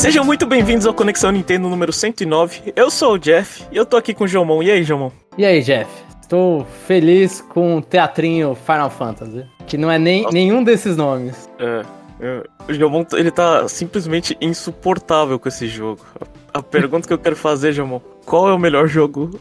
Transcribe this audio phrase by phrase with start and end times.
[0.00, 2.72] Sejam muito bem-vindos ao Conexão Nintendo número 109.
[2.74, 4.62] Eu sou o Jeff e eu tô aqui com o Jomon.
[4.62, 5.12] E aí, Jomon?
[5.36, 5.90] E aí, Jeff?
[6.22, 11.50] Estou feliz com o teatrinho Final Fantasy, que não é nem, nenhum desses nomes.
[11.58, 11.82] É,
[12.18, 16.00] é, o Jomon, ele tá simplesmente insuportável com esse jogo.
[16.54, 19.38] A, a pergunta que eu quero fazer, Jomon, qual é o melhor jogo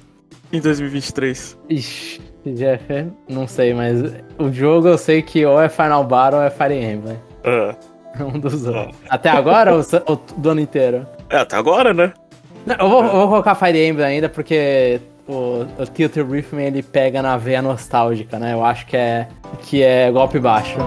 [0.52, 1.57] em 2023?
[1.70, 4.02] Ixi, Jeff, não sei, mas
[4.38, 7.17] o jogo eu sei que ou é Final Battle ou é Fire Emblem.
[7.45, 7.73] É.
[8.34, 8.96] Um dos outros.
[9.09, 11.08] Até agora ou, ou do ano inteiro?
[11.30, 12.14] É, até agora, né?
[12.66, 16.26] Não, eu, vou, eu vou colocar Fire Emblem ainda porque o, o Tilted
[16.58, 18.54] ele pega na veia nostálgica, né?
[18.54, 19.28] Eu acho que é,
[19.62, 20.78] que é golpe baixo.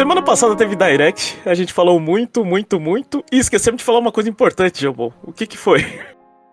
[0.00, 4.10] Semana passada teve Direct, a gente falou muito, muito, muito, e esquecemos de falar uma
[4.10, 5.12] coisa importante, Jambon.
[5.22, 5.84] O que que foi?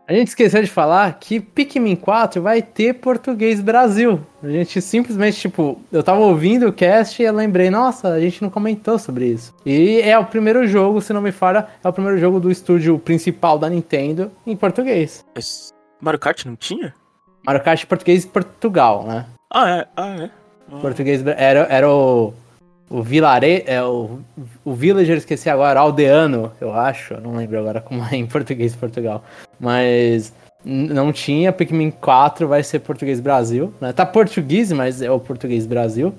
[0.06, 4.20] A gente esqueceu de falar que Pikmin 4 vai ter português Brasil.
[4.44, 8.42] A gente simplesmente, tipo, eu tava ouvindo o cast e eu lembrei, nossa, a gente
[8.42, 9.56] não comentou sobre isso.
[9.66, 13.00] E é o primeiro jogo, se não me falha, é o primeiro jogo do estúdio
[13.00, 15.24] principal da Nintendo em português.
[15.34, 16.94] Mas Mario Kart não tinha?
[17.46, 19.26] Mario Kart português Portugal, né?
[19.50, 20.30] Ah, é, ah, é.
[20.70, 20.80] Ah.
[20.82, 22.34] Português era, era o
[22.90, 24.20] o Vilare, é o,
[24.64, 28.76] o Villager, esqueci agora, Aldeano, eu acho, eu não lembro agora como é em português
[28.76, 29.24] Portugal.
[29.60, 33.94] Mas não tinha, Pikmin 4 vai ser português Brasil, né?
[33.94, 36.14] Tá português, mas é o português Brasil.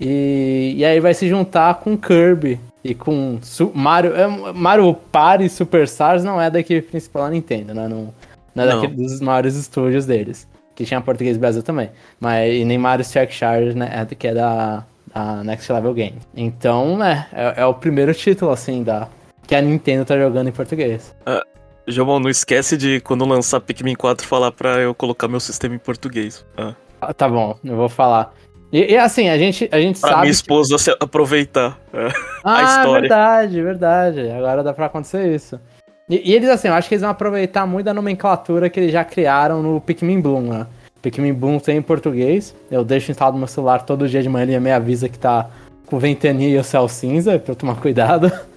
[0.00, 5.48] E, e aí vai se juntar com Kirby e com Su Mario, é, Mario Party
[5.48, 7.88] Superstars não é da equipe principal da Nintendo, né?
[7.88, 8.12] Não,
[8.54, 8.80] não é não.
[8.80, 11.90] daquele dos maiores estúdios deles, que tinha português Brasil também.
[12.20, 14.84] Mas e nem Mario Strike Charge, né, é, que é da
[15.14, 16.18] a Next Level Game.
[16.36, 19.08] Então, é, é, é, o primeiro título, assim, da
[19.46, 21.14] que a Nintendo tá jogando em português.
[21.26, 21.44] Uh,
[21.86, 25.78] João, não esquece de quando lançar Pikmin 4 falar pra eu colocar meu sistema em
[25.78, 26.44] português.
[26.58, 26.74] Uh.
[27.00, 28.34] Ah, tá bom, eu vou falar.
[28.72, 30.20] E, e, assim, a gente, a gente pra sabe.
[30.22, 31.04] minha esposa que...
[31.04, 32.10] aproveitar uh,
[32.42, 33.00] ah, a história.
[33.02, 34.30] verdade, verdade.
[34.30, 35.60] Agora dá pra acontecer isso.
[36.08, 38.92] E, e, eles, assim, eu acho que eles vão aproveitar muito da nomenclatura que eles
[38.92, 40.66] já criaram no Pikmin Bloom, né?
[41.04, 42.54] Pikmin Boom tem em português.
[42.70, 45.50] Eu deixo instalado no meu celular todo dia de manhã e me avisa que tá
[45.84, 48.32] com ventania e o céu cinza, pra eu tomar cuidado.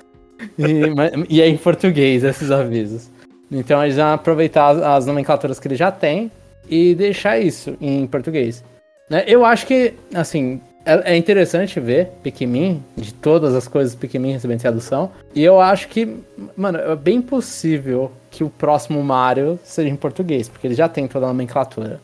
[0.55, 3.09] E, e é em português esses avisos.
[3.51, 6.31] Então eles vão aproveitar as, as nomenclaturas que ele já tem
[6.69, 8.63] e deixar isso em português.
[9.09, 9.23] Né?
[9.25, 14.61] Eu acho que, assim, é, é interessante ver Pikmin, de todas as coisas Pikmin recebendo
[14.61, 15.11] tradução.
[15.33, 16.17] E eu acho que,
[16.55, 21.07] mano, é bem possível que o próximo Mario seja em português, porque ele já tem
[21.07, 21.99] toda a nomenclatura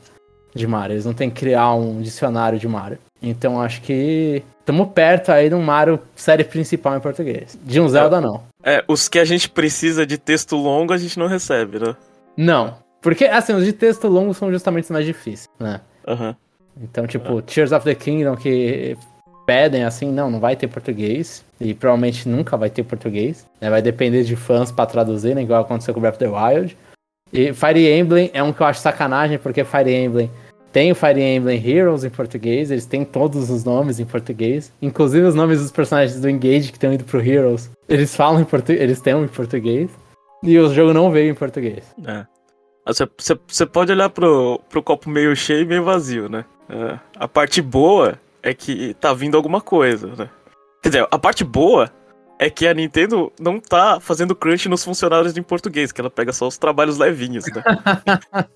[0.53, 0.95] de Mario.
[0.95, 2.97] Eles não tem que criar um dicionário de Mario.
[3.21, 7.57] Então acho que estamos perto aí de um Mario série principal em português.
[7.63, 8.43] De um Zelda, não.
[8.63, 11.95] É, os que a gente precisa de texto longo a gente não recebe, né?
[12.35, 12.75] Não.
[13.01, 15.81] Porque, assim, os de texto longo são justamente os mais difíceis, né?
[16.07, 16.33] Uhum.
[16.81, 18.97] Então, tipo, Tears of the Kingdom, que
[19.45, 21.43] pedem assim, não, não vai ter português.
[21.59, 23.45] E provavelmente nunca vai ter português.
[23.59, 23.69] Né?
[23.69, 25.41] Vai depender de fãs para traduzir, né?
[25.41, 26.77] Igual aconteceu com Breath of the Wild.
[27.31, 30.29] E Fire Emblem é um que eu acho sacanagem, porque Fire Emblem
[30.73, 34.73] tem o Fire Emblem Heroes em português, eles têm todos os nomes em português.
[34.81, 38.43] Inclusive os nomes dos personagens do Engage que estão indo pro Heroes, eles falam em
[38.43, 39.91] português, eles têm em português.
[40.41, 41.85] E o jogo não veio em português.
[42.05, 42.25] É.
[43.47, 46.43] Você pode olhar pro, pro copo meio cheio e meio vazio, né?
[46.67, 46.99] É.
[47.15, 50.29] A parte boa é que tá vindo alguma coisa, né?
[50.81, 51.89] Quer dizer, a parte boa
[52.39, 56.33] é que a Nintendo não tá fazendo crunch nos funcionários em português, que ela pega
[56.33, 57.63] só os trabalhos levinhos, né?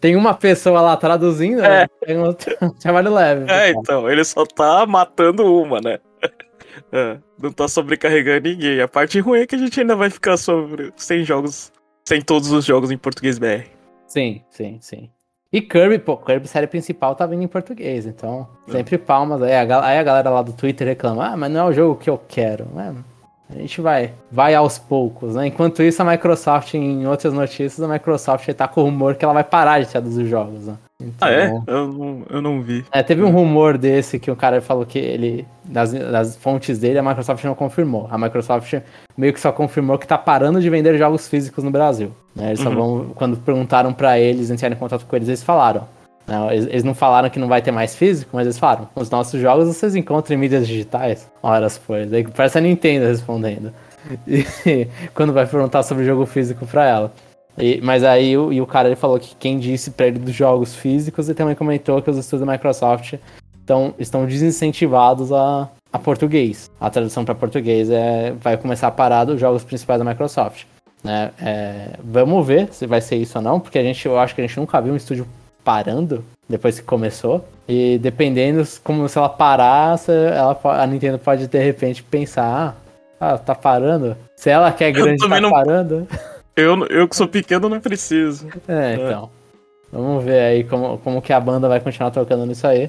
[0.00, 1.82] Tem uma pessoa lá traduzindo, né?
[1.82, 1.88] é.
[2.06, 3.50] tem um trabalho leve.
[3.50, 5.98] É, então, ele só tá matando uma, né?
[6.92, 8.80] É, não tá sobrecarregando ninguém.
[8.80, 11.72] A parte ruim é que a gente ainda vai ficar sobre, sem jogos,
[12.04, 13.66] sem todos os jogos em português BR.
[14.06, 15.10] Sim, sim, sim.
[15.52, 18.72] E Kirby, pô, Kirby série principal tá vindo em português, então é.
[18.72, 19.40] sempre palmas.
[19.40, 21.96] Aí a, aí a galera lá do Twitter reclama, ah, mas não é o jogo
[21.96, 22.66] que eu quero.
[22.74, 23.04] Mano,
[23.50, 25.46] a gente vai, vai aos poucos, né?
[25.46, 29.34] Enquanto isso, a Microsoft, em outras notícias, a Microsoft tá com o rumor que ela
[29.34, 30.76] vai parar de traduzir jogos, né?
[31.00, 31.62] Então, ah, é?
[31.66, 32.84] Eu não, eu não vi.
[32.90, 36.98] É, teve um rumor desse que o cara falou que ele, das, das fontes dele,
[36.98, 38.08] a Microsoft não confirmou.
[38.10, 38.80] A Microsoft
[39.16, 42.12] meio que só confirmou que tá parando de vender jogos físicos no Brasil.
[42.34, 42.48] Né?
[42.48, 42.64] Eles uhum.
[42.64, 45.86] só vão, quando perguntaram para eles, entrarem em contato com eles, eles falaram.
[46.26, 49.10] Não, eles, eles, não falaram que não vai ter mais físico, mas eles falaram: os
[49.10, 51.30] nossos jogos vocês encontram em mídias digitais.
[51.42, 52.06] Horas foi.
[52.06, 53.72] Daí parece a Nintendo respondendo.
[54.26, 54.44] E,
[55.14, 57.12] quando vai perguntar sobre jogo físico pra ela.
[57.58, 60.74] E, mas aí o, o cara ele falou que quem disse pra ele dos jogos
[60.74, 63.14] físicos e também comentou que os estudos da Microsoft
[63.60, 66.70] estão, estão desincentivados a, a português.
[66.80, 70.64] A tradução para português é, vai começar a parar dos jogos principais da Microsoft.
[71.02, 71.30] Né?
[71.40, 74.40] É, vamos ver se vai ser isso ou não, porque a gente, eu acho que
[74.40, 75.26] a gente nunca viu um estúdio
[75.64, 77.44] parando depois que começou.
[77.66, 82.76] E dependendo como se ela parar, ela, a Nintendo pode de repente pensar,
[83.18, 84.16] ah, ah tá parando.
[84.36, 85.50] Se ela quer grande tá não...
[85.50, 86.06] parando.
[86.56, 88.46] Eu, eu que sou pequeno não preciso.
[88.68, 89.28] É, é, então.
[89.90, 92.88] Vamos ver aí como, como que a banda vai continuar tocando nisso aí.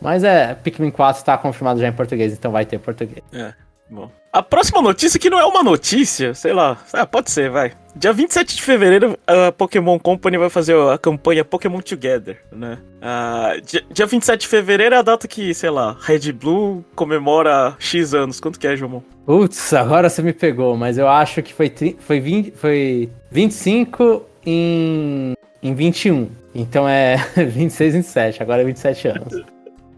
[0.00, 3.20] Mas é, Pikmin 4 está confirmado já em português, então vai ter português.
[3.32, 3.52] É,
[3.90, 4.08] bom.
[4.32, 7.72] A próxima notícia, que não é uma notícia, sei lá, ah, pode ser, vai.
[7.96, 12.78] Dia 27 de fevereiro, a Pokémon Company vai fazer a campanha Pokémon Together, né?
[13.02, 17.74] Uh, dia, dia 27 de fevereiro é a data que, sei lá, Red Blue comemora
[17.80, 18.38] X anos.
[18.38, 19.02] Quanto que é, João?
[19.26, 25.34] Putz, agora você me pegou, mas eu acho que foi, foi, 20, foi 25 em,
[25.60, 26.30] em 21.
[26.54, 29.42] Então é 26 em 7, agora é 27 anos.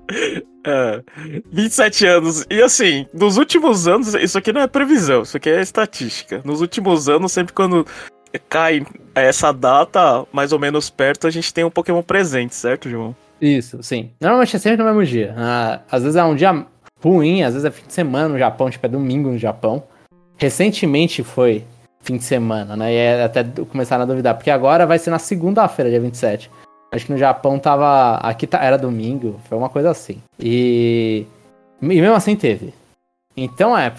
[0.64, 1.02] É,
[1.50, 2.46] 27 anos.
[2.48, 6.40] E assim, nos últimos anos, isso aqui não é previsão, isso aqui é estatística.
[6.44, 7.86] Nos últimos anos, sempre quando
[8.48, 13.14] cai essa data, mais ou menos perto, a gente tem um Pokémon presente, certo, João?
[13.40, 14.10] Isso, sim.
[14.20, 15.34] Normalmente é sempre no mesmo dia.
[15.36, 16.64] Ah, às vezes é um dia
[17.02, 19.82] ruim, às vezes é fim de semana no Japão, tipo é domingo no Japão.
[20.36, 21.64] Recentemente foi
[22.00, 22.92] fim de semana, né?
[22.92, 26.50] E é até começaram a duvidar, porque agora vai ser na segunda-feira, dia 27.
[26.92, 28.16] Acho que no Japão tava.
[28.18, 30.22] Aqui tá, era domingo, foi uma coisa assim.
[30.38, 31.26] E.
[31.80, 32.74] E mesmo assim teve.
[33.34, 33.92] Então é.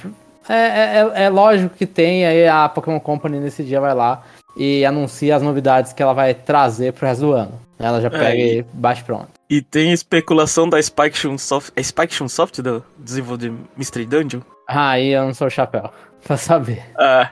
[0.48, 4.22] É, é, é, é lógico que tem, aí a Pokémon Company nesse dia vai lá
[4.58, 7.60] e anuncia as novidades que ela vai trazer pro resto do ano.
[7.80, 8.60] Ela já pega é, e...
[8.60, 9.30] e bate pronto.
[9.50, 11.72] E tem especulação da Spike Chunsoft.
[11.76, 14.42] É Spike Chunsoft do desenvolvedor de Mystery Dungeon?
[14.68, 15.90] Ah, aí eu não sou o chapéu.
[16.24, 16.84] Pra saber.
[16.98, 17.32] Ah.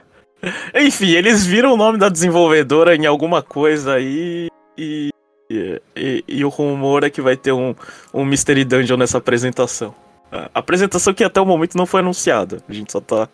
[0.74, 5.11] Enfim, eles viram o nome da desenvolvedora em alguma coisa aí e
[5.94, 7.74] e, e, o rumor é que vai ter um,
[8.12, 9.94] um Mystery Dungeon nessa apresentação.
[10.30, 12.58] A apresentação que até o momento não foi anunciada.
[12.66, 13.28] A gente só tá.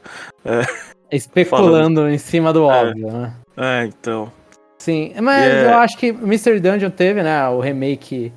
[0.45, 0.63] É,
[1.17, 2.11] Especulando falando.
[2.11, 2.75] em cima do é.
[2.75, 3.35] óbvio, né?
[3.57, 4.33] É, então.
[4.79, 5.73] Sim, mas yeah.
[5.73, 7.49] eu acho que Mystery Dungeon teve, né?
[7.49, 8.33] O remake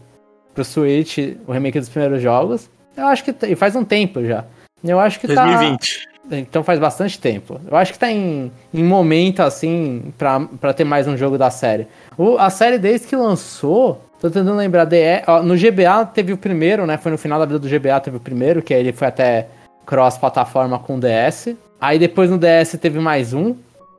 [0.54, 1.18] pro Switch,
[1.48, 2.70] o remake dos primeiros jogos.
[2.96, 3.36] Eu acho que.
[3.48, 4.46] E faz um tempo já.
[4.84, 6.06] Eu acho que 2020.
[6.06, 6.11] tá.
[6.26, 6.48] 2020.
[6.48, 7.60] Então faz bastante tempo.
[7.70, 11.88] Eu acho que tá em, em momento, assim, pra, ter mais um jogo da série.
[12.18, 16.38] O, a série desde que lançou, tô tentando lembrar, DE, ó, no GBA teve o
[16.38, 16.98] primeiro, né?
[16.98, 19.48] Foi no final da vida do GBA teve o primeiro, que ele foi até
[19.86, 21.56] cross-plataforma com DS.
[21.80, 23.56] Aí depois no DS teve mais um,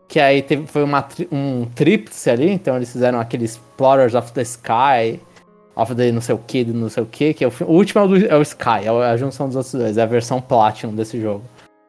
[0.07, 4.43] que aí teve, foi uma, um tríplice ali, então eles fizeram aqueles Explorers of the
[4.43, 5.21] Sky,
[5.75, 8.01] of the não sei o que, não sei o que, que é o, o último
[8.01, 10.41] é o, do, é o Sky, é a junção dos outros dois, é a versão
[10.41, 11.43] Platinum desse jogo.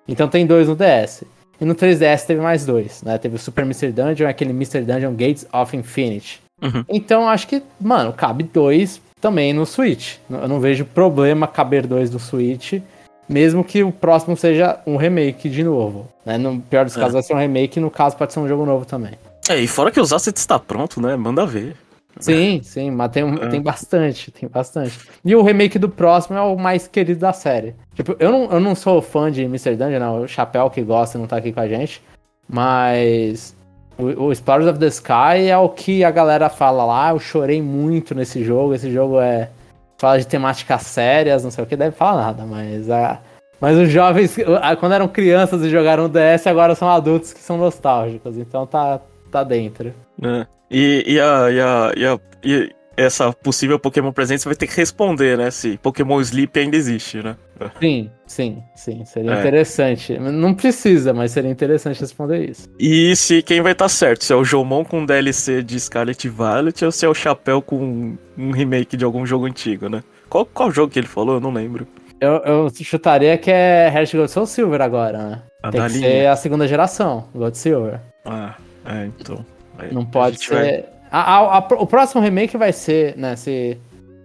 [0.07, 1.23] Então tem dois no DS.
[1.61, 3.17] E no 3DS teve mais dois, né?
[3.17, 6.41] Teve o Super Mystery Dungeon e aquele Mystery Dungeon Gates of Infinity.
[6.61, 6.83] Uhum.
[6.89, 10.15] Então acho que, mano, cabe dois também no Switch.
[10.29, 12.81] Eu não vejo problema caber dois no Switch,
[13.27, 16.07] mesmo que o próximo seja um remake de novo.
[16.25, 16.38] Né?
[16.38, 16.99] No pior dos é.
[16.99, 19.13] casos vai ser um remake, no caso pode ser um jogo novo também.
[19.47, 21.15] É, e fora que os assets está pronto, né?
[21.15, 21.75] Manda ver.
[22.19, 23.48] Sim, sim, mas tem, é.
[23.48, 25.00] tem bastante, tem bastante.
[25.25, 27.75] E o remake do próximo é o mais querido da série.
[27.95, 29.75] Tipo, eu não, eu não sou fã de Mr.
[29.75, 30.21] Dungeon, não.
[30.21, 32.01] O Chapéu que gosta não tá aqui com a gente.
[32.48, 33.56] Mas
[33.97, 37.09] o, o Explorers of the Sky é o que a galera fala lá.
[37.09, 38.73] Eu chorei muito nesse jogo.
[38.73, 39.49] Esse jogo é.
[39.97, 43.19] Fala de temáticas sérias, não sei o que, deve falar nada, mas a.
[43.61, 44.35] Mas os jovens,
[44.78, 48.37] quando eram crianças e jogaram DS, agora são adultos que são nostálgicos.
[48.37, 48.99] Então tá,
[49.31, 49.94] tá dentro.
[50.21, 50.45] É.
[50.73, 54.75] E, e, a, e, a, e, a, e essa possível Pokémon presente vai ter que
[54.75, 55.51] responder, né?
[55.51, 57.35] Se Pokémon Sleep ainda existe, né?
[57.80, 59.06] Sim, sim, sim.
[59.06, 59.39] Seria é.
[59.39, 60.18] interessante.
[60.18, 62.68] Não precisa, mas seria interessante responder isso.
[62.80, 64.23] E se quem vai estar tá certo?
[64.23, 68.18] Se é o Jomon com DLC de Scarlet Violet ou se é o Chapéu com
[68.37, 70.03] um remake de algum jogo antigo, né?
[70.30, 71.35] Qual, qual jogo que ele falou?
[71.35, 71.87] Eu não lembro.
[72.19, 75.42] Eu, eu chutaria que é Heart Gold Soul Silver agora, né?
[75.61, 76.09] A Tem que linha.
[76.09, 77.99] ser a segunda geração, Gold Silver.
[78.25, 79.45] Ah, é, então.
[79.92, 80.54] Não pode ser.
[80.54, 80.85] Vai...
[81.11, 83.35] A, a, a, o próximo remake vai ser, né?
[83.35, 83.78] Se,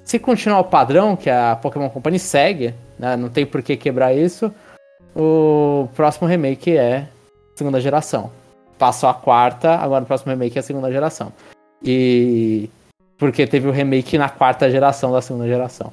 [0.05, 4.15] se continuar o padrão que a Pokémon Company segue, né, não tem por que quebrar
[4.15, 4.53] isso.
[5.15, 7.07] O próximo remake é
[7.55, 8.31] segunda geração.
[8.79, 11.33] Passou a quarta, agora o próximo remake é a segunda geração.
[11.83, 12.71] E.
[13.19, 15.93] Porque teve o remake na quarta geração da segunda geração.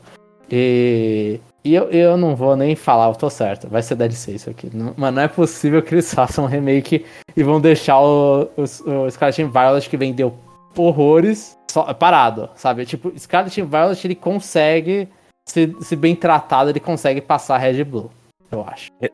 [0.50, 1.39] E.
[1.65, 3.67] E eu, eu não vou nem falar, eu tô certo.
[3.67, 4.69] Vai ser DLC isso aqui.
[4.72, 7.03] Não, mas não é possível que eles façam um remake
[7.36, 10.38] e vão deixar o, o, o Scarlet Violet que vendeu
[10.77, 12.86] horrores só, parado, sabe?
[12.86, 15.10] Tipo, Scarlet Violet ele consegue,
[15.43, 18.12] se, se bem tratado, ele consegue passar Red Blue,
[18.51, 18.91] eu acho.
[19.01, 19.10] É,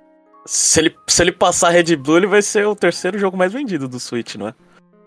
[0.46, 3.88] se ele, se ele passar Red Blue, ele vai ser o terceiro jogo mais vendido
[3.88, 4.53] do Switch, não é?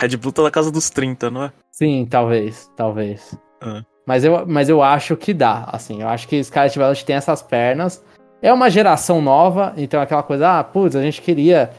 [0.00, 1.52] Red Blue tá na casa dos 30, não é?
[1.70, 3.38] Sim, talvez, talvez.
[3.60, 3.82] Ah.
[4.06, 6.02] Mas eu, mas eu acho que dá, assim.
[6.02, 8.02] Eu acho que Scarlet Violet tem essas pernas.
[8.42, 11.70] É uma geração nova, então é aquela coisa, ah, putz, a gente queria.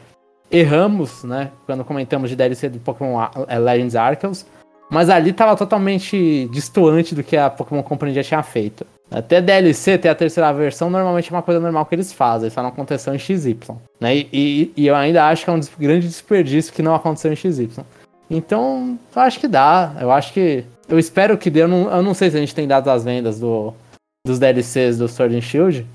[0.50, 1.50] Erramos, né?
[1.64, 4.46] Quando comentamos de DLC do Pokémon é, Legends Arceus.
[4.88, 8.86] Mas ali tava totalmente distoante do que a Pokémon Company já tinha feito.
[9.10, 12.60] Até DLC, ter a terceira versão, normalmente é uma coisa normal que eles fazem, só
[12.60, 13.58] não aconteceu em XY.
[14.00, 14.16] Né?
[14.16, 17.36] E, e, e, eu ainda acho que é um grande desperdício que não aconteceu em
[17.36, 17.70] XY.
[18.28, 19.94] Então, eu acho que dá.
[20.00, 20.64] Eu acho que.
[20.88, 21.62] Eu espero que dê.
[21.62, 23.74] Eu não, eu não sei se a gente tem dados das vendas do,
[24.26, 25.86] dos DLCs do Sword and Shield.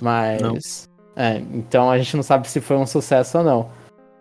[0.00, 0.88] Mas.
[1.16, 3.68] É, então a gente não sabe se foi um sucesso ou não.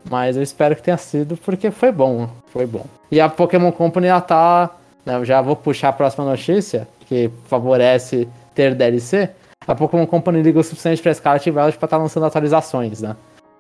[0.09, 2.29] Mas eu espero que tenha sido, porque foi bom.
[2.47, 2.85] Foi bom.
[3.11, 4.75] E a Pokémon Company já tá.
[5.05, 9.29] Né, eu já vou puxar a próxima notícia, que favorece ter DLC.
[9.67, 13.15] A Pokémon Company ligou o suficiente pra Scarlet Violet pra estar tá lançando atualizações, né?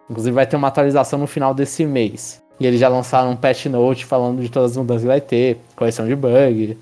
[0.09, 2.41] Inclusive vai ter uma atualização no final desse mês.
[2.59, 5.59] E eles já lançaram um patch note falando de todas as mudanças que vai ter,
[5.75, 6.77] correção de bug,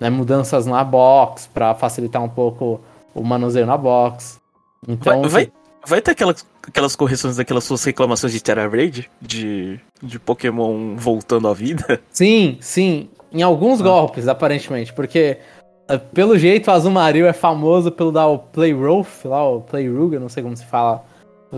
[0.00, 2.80] né, mudanças na box para facilitar um pouco
[3.14, 4.40] o manuseio na box.
[4.88, 5.52] Então, vai, vai,
[5.86, 9.08] vai, ter aquelas, aquelas correções daquelas suas reclamações de Terra Raid?
[9.20, 12.00] De, de Pokémon voltando à vida?
[12.10, 13.08] Sim, sim.
[13.32, 13.84] Em alguns ah.
[13.84, 15.38] golpes, aparentemente, porque
[15.86, 19.88] eh, pelo jeito o Azumarill é famoso pelo dar o Play Rolf, lá o Play
[19.88, 21.04] Ruga, não sei como se fala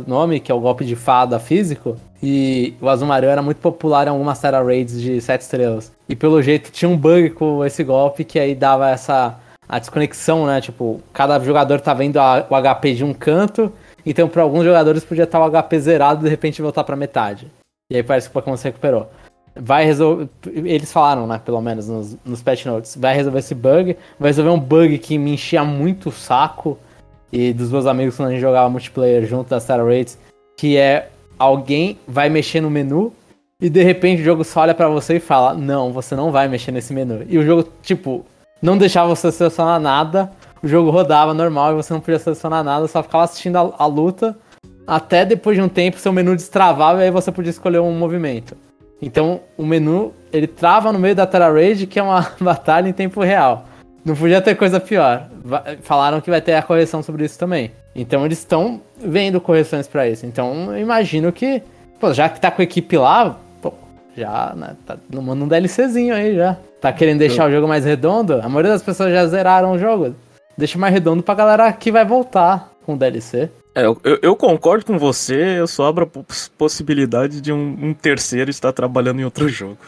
[0.06, 1.96] nome, que é o golpe de fada físico.
[2.22, 5.92] E o Azumarill era muito popular em algumas Terra Raids de 7 estrelas.
[6.08, 10.46] E pelo jeito tinha um bug com esse golpe que aí dava essa a desconexão,
[10.46, 10.60] né?
[10.60, 13.72] Tipo, cada jogador tá vendo a, o HP de um canto,
[14.04, 17.50] então para alguns jogadores podia estar o HP zerado e de repente voltar para metade.
[17.90, 19.10] E aí parece que o Pokémon se recuperou.
[19.54, 20.28] Vai resolver.
[20.46, 21.40] Eles falaram, né?
[21.44, 22.96] Pelo menos nos, nos patch notes.
[22.96, 23.96] Vai resolver esse bug.
[24.18, 26.78] Vai resolver um bug que me enchia muito o saco
[27.32, 30.18] e dos meus amigos quando a gente jogava multiplayer junto das Star Rates,
[30.56, 31.08] que é
[31.38, 33.12] alguém vai mexer no menu
[33.60, 36.48] e de repente o jogo só olha para você e fala: "Não, você não vai
[36.48, 37.24] mexer nesse menu".
[37.28, 38.24] E o jogo, tipo,
[38.60, 40.30] não deixava você selecionar nada,
[40.62, 43.86] o jogo rodava normal e você não podia selecionar nada, só ficava assistindo a, a
[43.86, 44.36] luta
[44.86, 48.56] até depois de um tempo seu menu destravava e aí você podia escolher um movimento.
[49.00, 52.92] Então o menu ele trava no meio da Terra Raid, que é uma batalha em
[52.92, 53.64] tempo real.
[54.04, 55.28] Não podia ter coisa pior.
[55.82, 57.70] Falaram que vai ter a correção sobre isso também.
[57.94, 60.26] Então eles estão vendo correções para isso.
[60.26, 61.62] Então eu imagino que,
[62.00, 63.72] pô, já que tá com a equipe lá, pô,
[64.16, 66.56] já, né, tá manda um DLCzinho aí já.
[66.80, 68.40] Tá querendo deixar o jogo mais redondo?
[68.42, 70.16] A maioria das pessoas já zeraram o jogo.
[70.58, 73.48] Deixa mais redondo pra galera que vai voltar com o DLC.
[73.74, 76.22] É, eu, eu, concordo com você, eu só abro a
[76.58, 79.78] possibilidade de um, um terceiro estar trabalhando em outro jogo.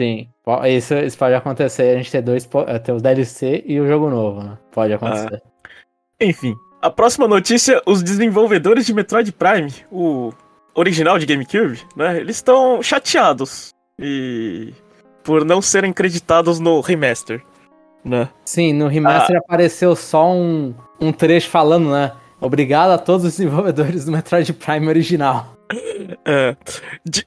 [0.00, 0.28] Sim,
[0.66, 4.08] isso, isso pode acontecer, a gente ter dois, eh, ter o DLC e o jogo
[4.08, 4.58] novo, né?
[4.70, 5.42] Pode acontecer.
[5.44, 5.68] Ah.
[6.20, 10.32] Enfim, a próxima notícia, os desenvolvedores de Metroid Prime, o
[10.74, 12.18] original de GameCube, né?
[12.18, 14.72] Eles estão chateados e
[15.22, 17.42] por não serem creditados no remaster,
[18.04, 18.28] né?
[18.44, 19.40] Sim, no remaster ah.
[19.44, 22.12] apareceu só um, um trecho falando, né?
[22.40, 25.59] Obrigado a todos os desenvolvedores do Metroid Prime original.
[26.24, 26.56] É.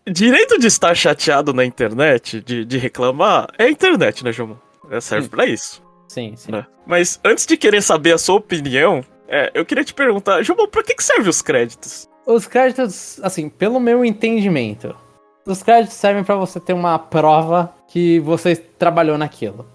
[0.10, 4.60] direito de estar chateado na internet, de, de reclamar, é a internet, né, João?
[4.90, 5.82] É, serve para isso.
[6.08, 6.52] Sim, sim.
[6.52, 6.66] Né?
[6.86, 10.84] Mas antes de querer saber a sua opinião, é, eu queria te perguntar, João, pra
[10.84, 12.08] que, que servem os créditos?
[12.26, 14.96] Os créditos, assim, pelo meu entendimento,
[15.46, 19.66] os créditos servem para você ter uma prova que você trabalhou naquilo.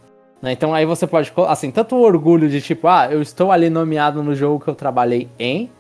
[0.41, 0.53] Né?
[0.53, 4.23] Então aí você pode, assim, tanto o orgulho de tipo, ah, eu estou ali nomeado
[4.23, 5.71] no jogo que eu trabalhei em,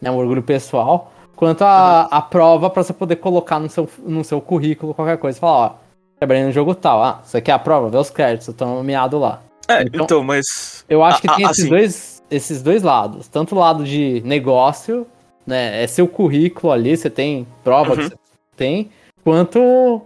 [0.00, 4.24] né, um orgulho pessoal, quanto a, a prova para você poder colocar no seu, no
[4.24, 5.38] seu currículo qualquer coisa.
[5.38, 5.74] Falar, ó,
[6.18, 7.02] trabalhei no jogo tal.
[7.02, 7.90] Ah, você quer a prova?
[7.90, 9.42] Vê os créditos, eu tô nomeado lá.
[9.68, 10.84] É, então, então mas.
[10.88, 11.70] Eu acho que a, tem a, esses, assim...
[11.70, 13.28] dois, esses dois lados.
[13.28, 15.06] Tanto o lado de negócio,
[15.46, 15.82] né?
[15.82, 17.96] É seu currículo ali, você tem prova uhum.
[17.96, 18.16] que você
[18.56, 18.90] tem,
[19.22, 20.02] quanto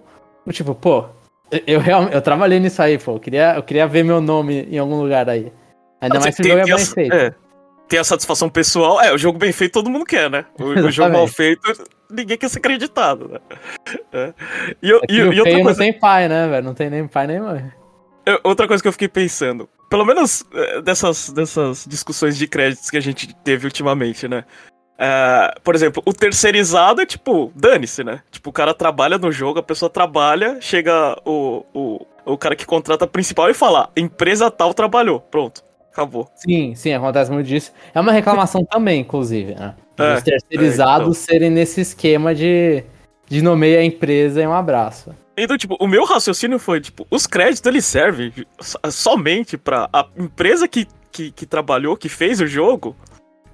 [0.50, 1.04] tipo, pô,
[1.66, 3.12] eu realmente eu trabalhei nisso aí, pô.
[3.12, 5.52] Eu queria, eu queria ver meu nome em algum lugar aí.
[6.00, 7.14] Ainda mais se o jogo é bem feito.
[7.14, 7.34] É,
[7.90, 9.02] tem a satisfação pessoal.
[9.02, 10.44] É, o jogo bem feito todo mundo quer, né?
[10.56, 11.60] O, o jogo mal feito,
[12.08, 13.38] ninguém quer ser acreditado, né?
[14.12, 14.32] É.
[14.80, 15.70] E, é e, e outra coisa...
[15.70, 16.64] não tem pai, né, velho?
[16.64, 17.72] Não tem nem pai nem mãe.
[18.44, 22.96] Outra coisa que eu fiquei pensando, pelo menos é, dessas, dessas discussões de créditos que
[22.96, 24.44] a gente teve ultimamente, né?
[24.94, 28.20] Uh, por exemplo, o terceirizado é tipo, dane-se, né?
[28.30, 32.66] Tipo, o cara trabalha no jogo, a pessoa trabalha, chega o, o, o cara que
[32.66, 36.28] contrata principal e fala: empresa tal trabalhou, pronto acabou.
[36.34, 37.72] Sim, sim, acontece muito disso.
[37.94, 39.74] É uma reclamação também, inclusive, né?
[39.98, 41.14] É, Os terceirizados é, então.
[41.14, 42.82] serem nesse esquema de,
[43.28, 45.14] de nomeia a empresa e um abraço.
[45.36, 48.32] Então, tipo, o meu raciocínio foi, tipo, os créditos eles servem
[48.90, 52.94] somente pra a empresa que, que, que trabalhou, que fez o jogo,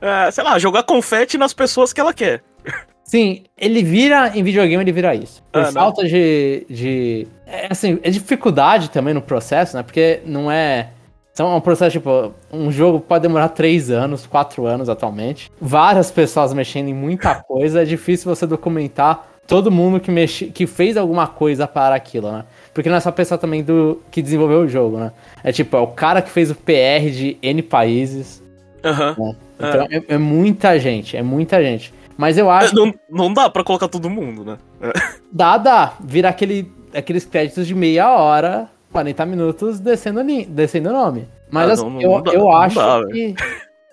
[0.00, 2.42] é, sei lá, jogar confete nas pessoas que ela quer.
[3.04, 5.40] Sim, ele vira, em videogame ele vira isso.
[5.52, 7.28] Por ah, falta de, de...
[7.46, 9.84] É, assim, é dificuldade também no processo, né?
[9.84, 10.90] Porque não é
[11.36, 15.52] Então é um processo, tipo, um jogo pode demorar 3 anos, 4 anos atualmente.
[15.60, 17.82] Várias pessoas mexendo em muita coisa.
[17.82, 22.46] É difícil você documentar todo mundo que, mexe, que fez alguma coisa para aquilo, né?
[22.72, 25.12] Porque não é só pessoa também do que desenvolveu o jogo, né?
[25.44, 28.42] É tipo, é o cara que fez o PR de N países.
[28.82, 29.14] Aham.
[29.18, 29.36] né?
[29.58, 30.14] Então é.
[30.14, 31.92] é muita gente, é muita gente.
[32.16, 32.72] Mas eu acho.
[32.72, 34.56] É, Não, não dá pra colocar todo mundo, né?
[34.80, 34.90] É.
[35.30, 35.92] Dá, dá.
[36.00, 41.28] Vira aquele, aqueles créditos de meia hora, 40 minutos descendo, descendo o nome.
[41.50, 43.34] Mas Ah, assim, não, não eu, dá, eu não acho dá, que.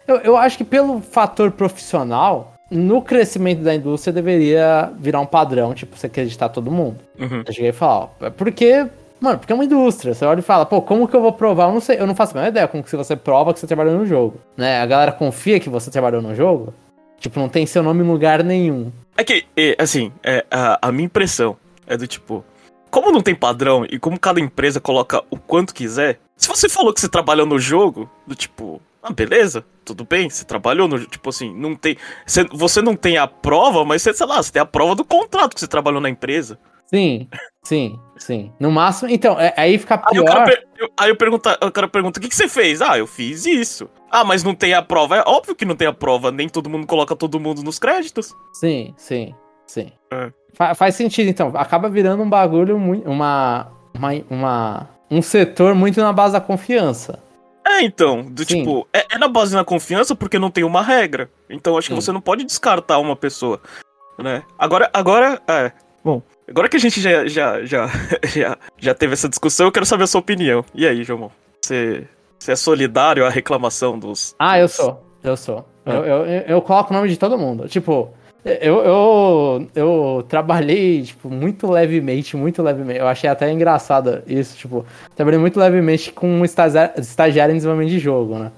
[0.07, 5.73] Eu, eu acho que pelo fator profissional, no crescimento da indústria deveria virar um padrão,
[5.73, 6.97] tipo, você acreditar todo mundo.
[7.19, 7.43] Uhum.
[7.45, 8.87] Eu cheguei a falar, ó, é porque.
[9.21, 10.13] Mano, porque é uma indústria.
[10.13, 11.69] Você olha e fala, pô, como que eu vou provar?
[11.69, 13.67] Eu não sei, eu não faço a menor ideia como que você prova que você
[13.67, 14.37] trabalhou no jogo.
[14.57, 14.81] Né?
[14.81, 16.73] A galera confia que você trabalhou no jogo.
[17.19, 18.91] Tipo, não tem seu nome em lugar nenhum.
[19.15, 19.45] É que,
[19.79, 21.55] assim, é, a, a minha impressão
[21.87, 22.43] é do tipo.
[22.93, 26.93] Como não tem padrão e como cada empresa coloca o quanto quiser, se você falou
[26.93, 31.27] que você trabalhou no jogo, do tipo, ah, beleza, tudo bem, você trabalhou no tipo
[31.27, 31.97] assim, não tem.
[32.23, 35.03] Você, você não tem a prova, mas você, sei lá, você tem a prova do
[35.03, 36.59] contrato que você trabalhou na empresa.
[36.85, 37.27] Sim,
[37.63, 38.51] sim, sim.
[38.59, 40.25] No máximo, então, é- aí fica Aí o pior.
[40.25, 42.79] cara, per- eu- aí eu pergunta, o cara pergunta: o que, que você fez?
[42.79, 43.89] Ah, eu fiz isso.
[44.11, 45.17] Ah, mas não tem a prova.
[45.17, 48.35] É óbvio que não tem a prova, nem todo mundo coloca todo mundo nos créditos.
[48.53, 49.33] Sim, sim,
[49.65, 49.91] sim.
[50.11, 50.31] É.
[50.53, 51.51] Fa- faz sentido, então.
[51.55, 53.09] Acaba virando um bagulho muito.
[53.09, 54.89] Uma, uma, uma.
[55.09, 57.19] Um setor muito na base da confiança.
[57.65, 58.59] É, então, do Sim.
[58.59, 61.29] tipo, é, é na base da confiança porque não tem uma regra.
[61.49, 62.01] Então acho que Sim.
[62.01, 63.61] você não pode descartar uma pessoa,
[64.19, 64.43] né?
[64.59, 65.71] Agora, agora, é,
[66.03, 67.87] bom, agora que a gente já, já, já,
[68.35, 70.65] já, já teve essa discussão, eu quero saber a sua opinião.
[70.75, 71.31] E aí, João?
[71.61, 72.05] Você,
[72.37, 74.35] você é solidário à reclamação dos...
[74.37, 75.01] Ah, eu sou.
[75.23, 75.65] Eu sou.
[75.85, 75.91] É.
[75.91, 77.69] Eu, eu, eu coloco o nome de todo mundo.
[77.69, 78.13] Tipo,
[78.45, 82.99] eu, eu, eu trabalhei, tipo, muito levemente, muito levemente.
[82.99, 87.99] Eu achei até engraçado isso, tipo, trabalhei muito levemente com um estagiário, em desenvolvimento de
[87.99, 88.51] jogo, né?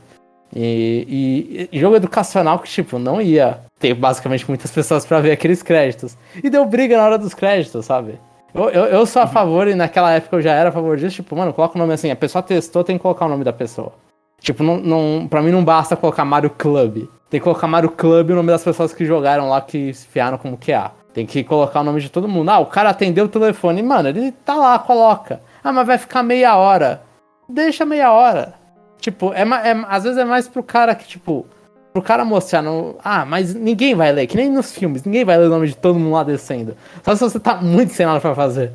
[0.56, 5.62] E, e- jogo educacional que, tipo, não ia ter basicamente muitas pessoas pra ver aqueles
[5.62, 6.18] créditos.
[6.44, 8.18] E deu briga na hora dos créditos, sabe?
[8.54, 11.18] Eu, eu, eu sou a favor, e naquela época eu já era a favor disso,
[11.18, 13.52] tipo, mano, coloca o nome assim, a pessoa testou, tem que colocar o nome da
[13.52, 13.92] pessoa.
[14.40, 17.08] Tipo, não, não, pra mim não basta colocar Mario Club.
[17.36, 20.38] Tem que colocar Mario Club o nome das pessoas que jogaram lá, que se fiaram
[20.38, 20.92] como QA.
[21.14, 22.50] Tem que colocar o nome de todo mundo.
[22.50, 23.84] Ah, o cara atendeu o telefone.
[23.84, 25.42] Mano, ele tá lá, coloca.
[25.62, 27.02] Ah, mas vai ficar meia hora.
[27.50, 28.54] Deixa meia hora.
[29.02, 31.46] Tipo, é, é- às vezes é mais pro cara que, tipo,
[31.92, 32.96] pro cara mostrar no.
[33.04, 35.76] Ah, mas ninguém vai ler, que nem nos filmes, ninguém vai ler o nome de
[35.76, 36.78] todo mundo lá descendo.
[37.04, 38.72] Só se você tá muito sem nada pra fazer.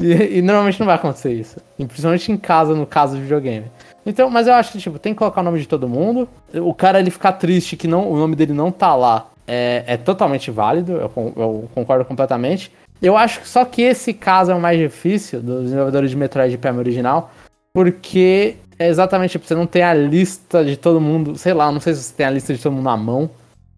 [0.00, 1.60] E, e normalmente não vai acontecer isso.
[1.76, 3.66] Principalmente em casa, no caso de videogame.
[4.04, 6.28] Então, mas eu acho que, tipo, tem que colocar o nome de todo mundo.
[6.54, 9.96] O cara ele ficar triste que não, o nome dele não tá lá é, é
[9.96, 12.72] totalmente válido, eu, eu concordo completamente.
[13.00, 16.56] Eu acho que só que esse caso é o mais difícil dos desenvolvedores de Metroid
[16.56, 17.30] Prime original,
[17.72, 21.80] porque é exatamente, tipo, você não tem a lista de todo mundo, sei lá, não
[21.80, 23.30] sei se você tem a lista de todo mundo na mão,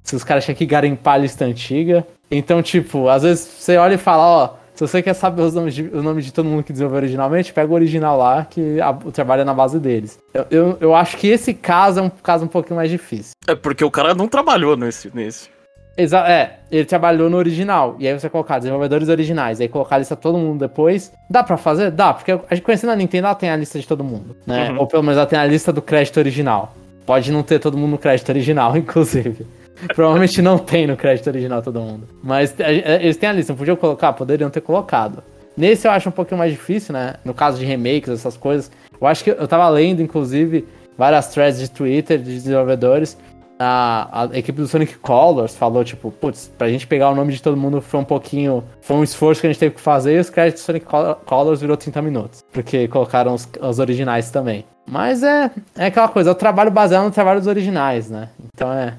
[0.03, 2.07] se os caras tinham que garimpar a lista antiga.
[2.31, 5.75] Então, tipo, às vezes você olha e fala, ó, se você quer saber os nomes
[5.75, 8.91] de, o nome de todo mundo que desenvolveu originalmente, pega o original lá, que a-
[8.91, 10.19] o trabalho é na base deles.
[10.35, 13.33] Eu, eu, eu acho que esse caso é um caso um pouquinho mais difícil.
[13.47, 15.49] É porque o cara não trabalhou nesse, nesse.
[15.97, 17.95] Exa é, ele trabalhou no original.
[18.01, 21.13] E aí você colocar desenvolvedores originais, aí colocar a lista de todo mundo depois.
[21.31, 21.93] Dá pra fazer?
[21.93, 24.71] Dá, porque a gente conhecendo a Nintendo, ela tem a lista de todo mundo, né?
[24.71, 24.81] Uhum.
[24.81, 26.75] Ou pelo menos ela tem a lista do crédito original.
[27.07, 29.47] Pode não ter todo mundo no crédito original, inclusive.
[29.95, 32.09] Provavelmente não tem no crédito original todo mundo.
[32.23, 34.13] Mas a- a- eles têm a lista, não podiam colocar?
[34.13, 35.23] Poderiam ter colocado.
[35.57, 37.15] Nesse eu acho um pouquinho mais difícil, né?
[37.25, 38.71] No caso de remakes, essas coisas.
[39.01, 40.67] Eu acho que eu tava lendo, inclusive,
[40.99, 43.17] várias threads de Twitter de desenvolvedores.
[43.57, 47.41] A, a equipe do Sonic Colors falou, tipo, putz, pra gente pegar o nome de
[47.41, 48.65] todo mundo foi um pouquinho.
[48.81, 51.15] Foi um esforço que a gente teve que fazer e os créditos do Sonic Col-
[51.25, 52.45] Colors virou 30 minutos.
[52.53, 54.65] Porque colocaram os, os originais também.
[54.91, 58.29] Mas é, é aquela coisa, é o trabalho baseado no trabalho dos originais, né?
[58.53, 58.95] Então é.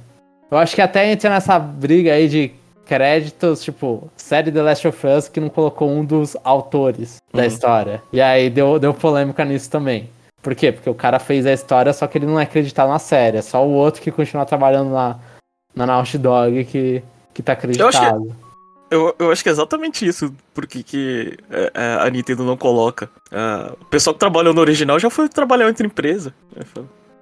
[0.51, 2.51] Eu acho que até entra nessa briga aí de
[2.86, 7.47] créditos, tipo, série The Last of Us que não colocou um dos autores da Uhum.
[7.47, 8.03] história.
[8.13, 10.10] E aí deu, deu polêmica nisso também.
[10.41, 10.71] Por quê?
[10.71, 13.38] Porque o cara fez a história, só que ele não é acreditado na série.
[13.38, 15.17] É só o outro que continua trabalhando na,
[15.75, 17.01] na Naughty Dog que,
[17.34, 18.36] que tá acreditado.
[18.91, 23.10] Eu, eu acho que é exatamente isso, porque que é, é, a Nintendo não coloca.
[23.31, 26.31] Ah, o pessoal que trabalhou no original já foi trabalhar outra empresa.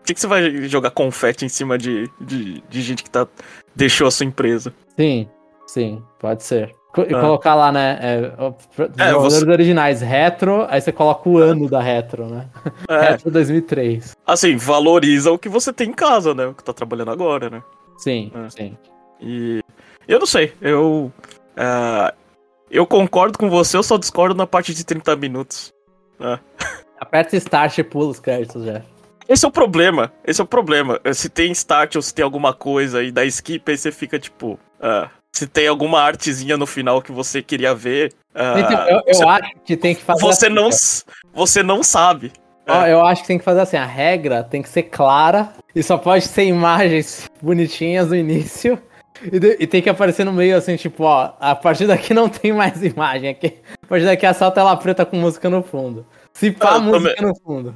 [0.04, 3.28] É, que, que você vai jogar confete em cima de, de, de gente que tá,
[3.76, 4.74] deixou a sua empresa?
[4.98, 5.28] Sim,
[5.68, 6.72] sim, pode ser.
[7.08, 7.22] E Ah.
[7.22, 7.98] colocar lá, né?
[8.02, 12.48] É, o- pro- desenvolvedores você- originais, retro, aí você coloca o ano da retro, né?
[12.88, 14.16] É, Retro 2003.
[14.28, 16.46] assim, valoriza o que você tem em casa, né?
[16.46, 17.64] O que tá trabalhando agora, né?
[17.98, 18.48] Sim, Ah.
[18.50, 18.78] sim.
[19.20, 19.62] E
[20.08, 21.12] eu não sei, eu.
[21.58, 22.14] ah,
[22.70, 25.74] eu concordo com você, eu só discordo na parte de 30 minutos.
[27.00, 28.82] Aperta Start e pula os créditos já.
[29.28, 30.12] Esse é o problema.
[30.26, 31.00] Esse é o problema.
[31.14, 34.60] Se tem start ou se tem alguma coisa e dá skip, aí você fica tipo.
[34.82, 38.14] ah, se tem alguma artezinha no final que você queria ver.
[38.36, 41.18] ah, Então, eu, eu você, acho que tem que fazer você assim, não, cara.
[41.34, 42.32] você não sabe.
[42.68, 45.82] Ó, eu acho que tem que fazer assim, a regra tem que ser clara e
[45.84, 48.80] só pode ter imagens bonitinhas no início
[49.22, 52.30] e, de- e tem que aparecer no meio assim, tipo, ó, a partir daqui não
[52.30, 56.06] tem mais imagem, aqui, a partir daqui é só tela preta com música no fundo.
[56.32, 57.74] Se pá, Ah, eu música também- no fundo.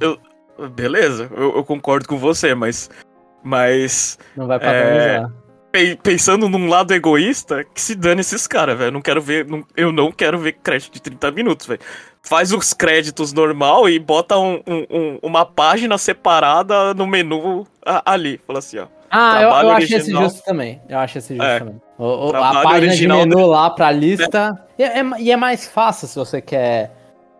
[0.72, 2.90] Beleza, eu, eu concordo com você, mas.
[3.42, 4.18] Mas.
[4.36, 5.30] Não vai padronizar.
[5.70, 8.90] pe- Pensando num lado egoísta, que se dane esses caras, velho.
[8.92, 9.46] Não quero ver.
[9.46, 11.80] não- eu não quero ver crédito de 30 minutos, velho.
[12.22, 18.02] Faz os créditos normal e bota um- um- um- uma página separada no menu a-
[18.12, 18.40] ali.
[18.46, 18.86] Fala assim, ó.
[19.10, 20.82] Ah, eu, eu acho esse justo também.
[20.88, 21.58] Eu acho esse justo É.
[21.60, 21.80] também.
[21.96, 24.52] O- o- a página de menu lá pra lista.
[24.78, 26.90] E é, e é mais fácil se você quer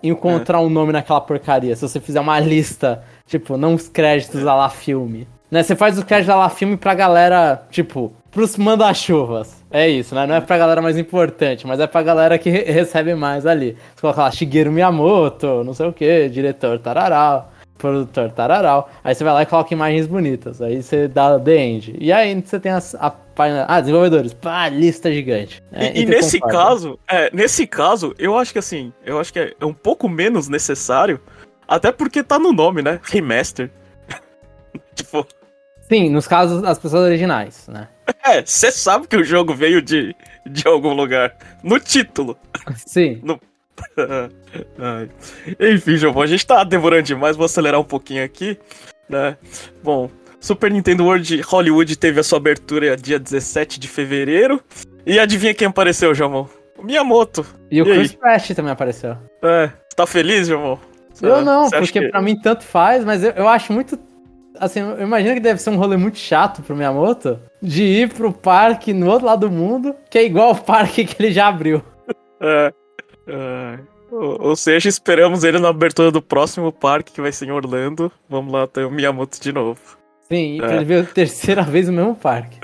[0.03, 1.75] encontrar um nome naquela porcaria.
[1.75, 5.27] Se você fizer uma lista, tipo, não os créditos a lá filme.
[5.51, 5.63] Né?
[5.63, 9.65] Você faz os créditos a lá filme pra galera, tipo, pros manda-chuvas.
[9.71, 10.27] É isso, né?
[10.27, 13.77] Não é pra galera mais importante, mas é pra galera que re- recebe mais ali.
[13.95, 18.91] Você coloca lá Shigeru Miyamoto, não sei o que, diretor tararau, produtor tararau.
[19.03, 20.61] Aí você vai lá e coloca imagens bonitas.
[20.61, 21.97] Aí você dá the end.
[21.99, 23.65] E aí você tem as- a página.
[23.69, 24.35] Ah, desenvolvedores.
[24.35, 25.63] Pá, lista gigante.
[25.73, 29.33] É, E, e entre nesse caso, é, nesse caso, eu acho que assim, eu acho
[29.33, 31.21] que é, um pouco menos necessário,
[31.67, 32.99] até porque tá no nome, né?
[33.03, 33.71] Remaster.
[34.95, 35.27] tipo,
[35.89, 37.89] Sim, nos casos das pessoas originais, né?
[38.25, 40.15] é, você sabe que o jogo veio de,
[40.47, 41.35] de algum lugar.
[41.63, 42.37] No título.
[42.77, 43.23] Sim.
[43.25, 43.39] Ai.
[45.61, 48.59] Enfim, João, a gente tá demorando demais, vou acelerar um pouquinho aqui,
[49.09, 49.37] né?
[49.83, 50.11] Bom,
[50.41, 54.61] Super Nintendo World Hollywood teve a sua abertura dia 17 de fevereiro.
[55.07, 56.47] E adivinha quem apareceu, Jamon?
[56.77, 57.45] O Miyamoto.
[57.71, 57.99] E o E aí?
[57.99, 59.17] Chris Pratt também apareceu.
[59.43, 60.77] É, tá feliz, Jamon?
[61.21, 63.99] Eu não, Você porque que- pra mim tanto faz, mas eu, eu acho muito.
[64.61, 68.33] Assim, eu imagino que deve ser um rolê muito chato pro Miyamoto de ir pro
[68.33, 71.83] parque no outro lado do mundo, que é igual o parque que ele já abriu.
[72.41, 72.73] É,
[73.29, 73.79] é.
[74.11, 78.11] Ou, ou seja, esperamos ele na abertura do próximo parque, que vai ser em Orlando.
[78.29, 79.79] Vamos lá ter o Miyamoto de novo.
[80.31, 80.77] Sim, e pra É.
[80.77, 82.59] ele ver a terceira vez no mesmo parque.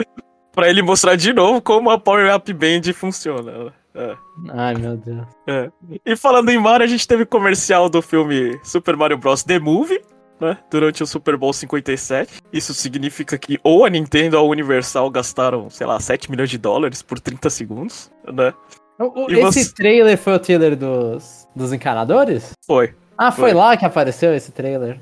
[0.52, 3.72] Pra ele mostrar de novo como a Power Up Band funciona.
[3.94, 4.16] É.
[4.54, 5.26] Ai, meu Deus.
[5.46, 5.70] É.
[6.04, 9.42] E falando em Mario, a gente teve comercial do filme Super Mario Bros.
[9.42, 10.00] The Movie,
[10.40, 10.56] né?
[10.70, 12.40] Durante o Super Bowl 57.
[12.52, 16.58] Isso significa que ou a Nintendo ou a Universal gastaram, sei lá, 7 milhões de
[16.58, 18.52] dólares por 30 segundos, né?
[18.98, 22.52] O- E esse você- trailer foi o trailer dos, dos encanadores?
[22.66, 22.94] Foi.
[23.16, 23.54] Ah, foi, Foi.
[23.54, 24.98] lá que apareceu esse trailer.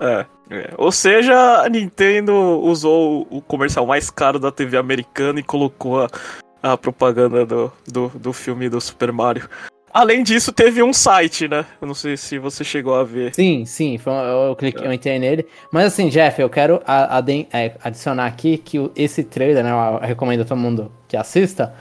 [0.00, 0.74] É, é.
[0.78, 6.08] Ou seja, a Nintendo usou o comercial mais caro da TV americana e colocou a,
[6.62, 9.48] a propaganda do, do, do filme do Super Mario.
[9.92, 11.64] Além disso, teve um site, né?
[11.80, 13.34] Eu não sei se você chegou a ver.
[13.34, 15.46] Sim, sim, foi, eu, cliquei, eu entrei nele.
[15.72, 16.80] Mas assim, Jeff, eu quero
[17.52, 19.70] é, adicionar aqui que esse trailer, né?
[19.72, 21.74] Eu recomendo a todo mundo que assista.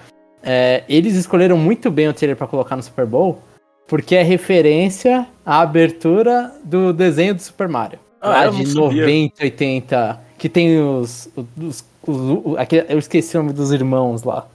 [0.43, 3.39] É, eles escolheram muito bem o trailer pra colocar no Super Bowl,
[3.88, 8.00] porque é referência à abertura do desenho do Super Mario.
[8.19, 9.04] Ah, lá de sabia.
[9.04, 11.30] 90, 80, que tem os.
[11.36, 14.45] os, os- o- aquele- eu esqueci o nome dos irmãos lá.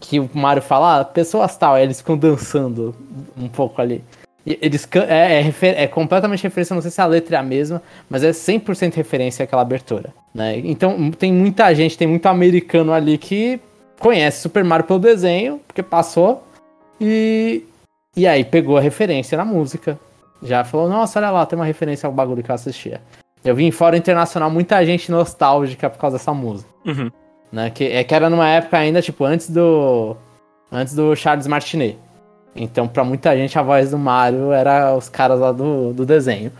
[0.00, 2.94] Que o Mario fala, ah, pessoas tal, aí eles ficam dançando
[3.38, 4.02] um pouco ali.
[4.46, 7.82] E Eles, é, é, é completamente referência, não sei se a letra é a mesma,
[8.08, 10.14] mas é 100% referência àquela abertura.
[10.34, 10.58] Né?
[10.64, 13.60] Então tem muita gente, tem muito americano ali que
[14.00, 16.42] conhece Super Mario pelo desenho, porque passou,
[17.00, 17.62] e,
[18.16, 19.96] e aí pegou a referência na música.
[20.42, 23.00] Já falou, nossa, olha lá, tem uma referência ao bagulho que eu assistia.
[23.44, 26.68] Eu vi em fora internacional muita gente nostálgica por causa dessa música.
[26.84, 27.10] Uhum.
[27.52, 27.70] Né?
[27.70, 30.16] Que, é que era numa época ainda, tipo, antes do.
[30.72, 31.98] Antes do Charles Martinet.
[32.54, 36.52] Então, pra muita gente, a voz do Mario era os caras lá do, do desenho.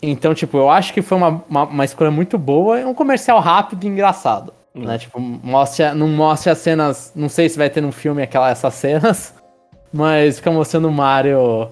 [0.00, 2.78] Então, tipo, eu acho que foi uma, uma, uma escolha muito boa.
[2.78, 4.52] É um comercial rápido e engraçado.
[4.74, 4.84] Hum.
[4.84, 4.98] Né?
[4.98, 7.12] Tipo, mostra, não mostra as cenas.
[7.14, 9.34] Não sei se vai ter no filme aquela, essas cenas.
[9.92, 11.68] Mas fica mostrando o Mario.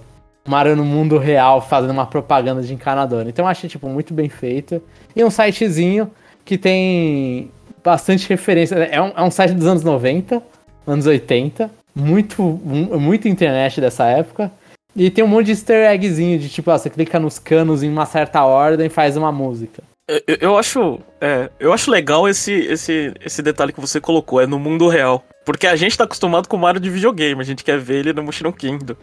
[0.46, 3.26] Mario no mundo real fazendo uma propaganda de encanador.
[3.28, 4.82] Então eu achei, tipo, muito bem feito.
[5.14, 6.10] E um sitezinho
[6.44, 7.50] que tem
[7.84, 8.74] bastante referência.
[8.76, 10.42] É um, é um site dos anos 90,
[10.86, 11.70] anos 80.
[11.94, 14.50] Muito, mu- muito internet dessa época.
[14.96, 17.88] E tem um monte de easter eggzinho de tipo, ó, você clica nos canos em
[17.88, 19.82] uma certa ordem e faz uma música.
[20.10, 24.40] Eu, eu- eu acho, é, eu acho legal esse, esse, esse detalhe que você colocou,
[24.40, 25.24] é no mundo real.
[25.44, 28.12] Porque a gente tá acostumado com o Mario de videogame, a gente quer ver ele
[28.12, 28.94] no Mushroom Kingdom.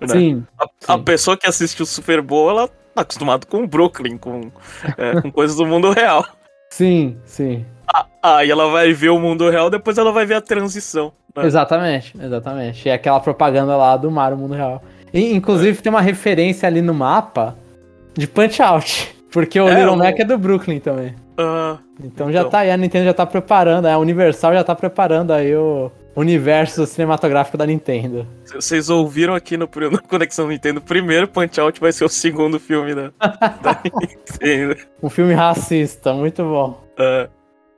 [0.00, 0.08] né?
[0.08, 0.44] Sim.
[0.58, 1.02] A, a sim.
[1.04, 4.50] pessoa que assiste o Super Bowl, ela tá acostumada com o Brooklyn, com,
[4.96, 6.26] é, com coisas do mundo real.
[6.70, 7.64] Sim, sim.
[8.22, 11.12] Aí ela vai ver o mundo real, depois ela vai ver a transição.
[11.34, 11.46] né?
[11.46, 12.88] Exatamente, exatamente.
[12.88, 14.82] É aquela propaganda lá do Mario Mundo Real.
[15.12, 17.56] E, inclusive tem uma referência ali no mapa
[18.14, 19.16] de Punch Out.
[19.30, 21.14] Porque o É, Little o- Mac é do Brooklyn também.
[21.36, 22.50] Ah, Então já Então.
[22.50, 26.84] tá aí, a Nintendo já tá preparando, a Universal já tá preparando aí o universo
[26.86, 28.26] cinematográfico da Nintendo.
[28.52, 32.58] vocês ouviram aqui no, no Conexão Nintendo, o primeiro Punch Out vai ser o segundo
[32.58, 33.12] filme da,
[33.62, 34.76] da Nintendo.
[35.02, 36.82] Um filme racista, muito bom.
[36.98, 37.28] Ah,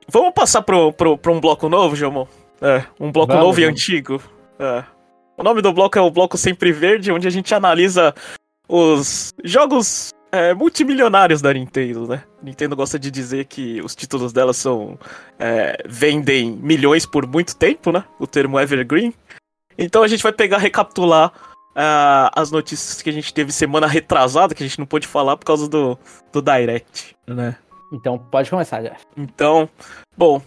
[0.07, 2.25] vamos passar pro, pro, pro um bloco novo, Jamon?
[2.61, 3.79] É, um bloco Vamos, novo e vamos.
[3.79, 4.21] antigo.
[4.59, 4.83] É.
[5.37, 8.13] O nome do bloco é o Bloco Sempre Verde, onde a gente analisa
[8.69, 12.23] os jogos é, multimilionários da Nintendo, né?
[12.41, 14.97] Nintendo gosta de dizer que os títulos dela são.
[15.37, 18.03] é, vendem milhões por muito tempo, né?
[18.19, 19.13] O termo evergreen.
[19.77, 21.31] Então a gente vai pegar, recapitular
[21.75, 25.37] ah, as notícias que a gente teve semana retrasada, que a gente não pôde falar
[25.37, 25.97] por causa do,
[26.31, 27.55] do Direct, né?
[27.91, 29.05] Então pode começar, Jeff.
[29.17, 29.69] Então,
[30.17, 30.41] bom,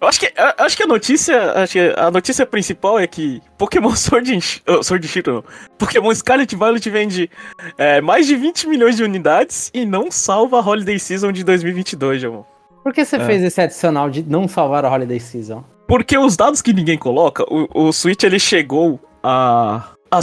[0.00, 3.42] eu acho que, eu acho que a notícia, acho que a notícia principal é que
[3.58, 4.40] Pokémon Sword and
[4.72, 5.44] oh, Sword Shield, não.
[5.78, 7.30] Pokémon Scarlet Violet vende
[7.76, 12.20] é, mais de 20 milhões de unidades e não salva a Holiday Season de 2022,
[12.22, 12.44] Jamon.
[12.82, 13.24] Por que você É.
[13.26, 15.62] fez esse adicional de não salvar a Holiday Season?
[15.86, 20.20] Porque os dados que ninguém coloca, o, o Switch ele chegou a, a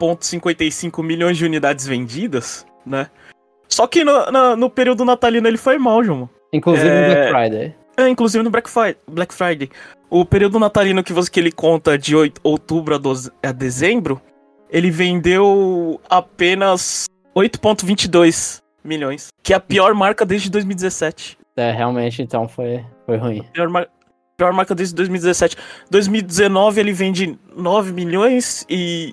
[0.00, 3.08] 122,55 milhões de unidades vendidas, né?
[3.68, 6.26] Só que no, na- no período natalino ele foi mal, Jamon.
[6.52, 7.00] Inclusive É.
[7.00, 7.74] no Black Friday.
[7.98, 8.96] É, inclusive no Black Friday.
[9.10, 9.68] Black Friday.
[10.08, 14.20] O período natalino que, você, que ele conta de oit- outubro a, doze- a dezembro,
[14.70, 17.06] ele vendeu apenas
[17.36, 19.28] 8,22 milhões.
[19.42, 21.36] Que é a pior marca desde 2017.
[21.56, 23.42] É, realmente, então foi, foi ruim.
[23.52, 23.88] Pior, mar-
[24.36, 25.56] pior marca desde 2017.
[25.90, 29.12] 2019 ele vende 9 milhões e,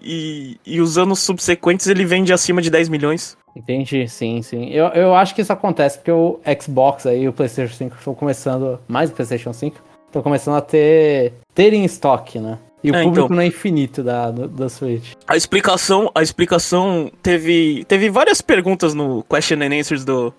[0.66, 3.36] e, e os anos subsequentes ele vende acima de 10 milhões.
[3.56, 4.70] Entendi, sim, sim.
[4.70, 8.80] Eu, eu acho que isso acontece porque o Xbox aí, o PlayStation 5 estão começando,
[8.88, 12.60] mais o PlayStation 5, estão começando a ter, ter em estoque, né?
[12.84, 13.36] E o É, público então.
[13.36, 15.14] não é infinito da, da Switch.
[15.28, 20.34] A explicação, a explicação teve, teve várias perguntas no Question and Answers do,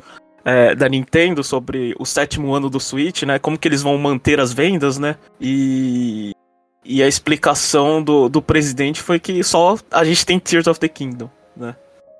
[0.44, 3.38] é, da Nintendo sobre o sétimo ano do Switch, né?
[3.38, 5.16] Como que eles vão manter as vendas, né?
[5.40, 6.32] E,
[6.84, 10.88] e a explicação do, do presidente foi que só a gente tem Tears of the
[10.88, 11.74] Kingdom, né?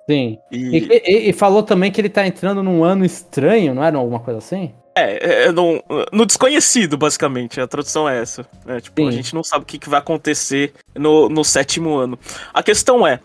[0.08, 0.38] Sim.
[0.52, 3.96] E, E, e- e falou também que ele tá entrando num ano estranho, não era
[3.98, 4.72] alguma coisa assim?
[4.98, 8.46] é, é no, no desconhecido, basicamente, a tradução é essa.
[8.64, 8.80] né?
[8.80, 9.16] Tipo, a Sim.
[9.18, 12.18] gente não sabe o que, que vai acontecer no, no sétimo ano.
[12.54, 13.20] A questão é,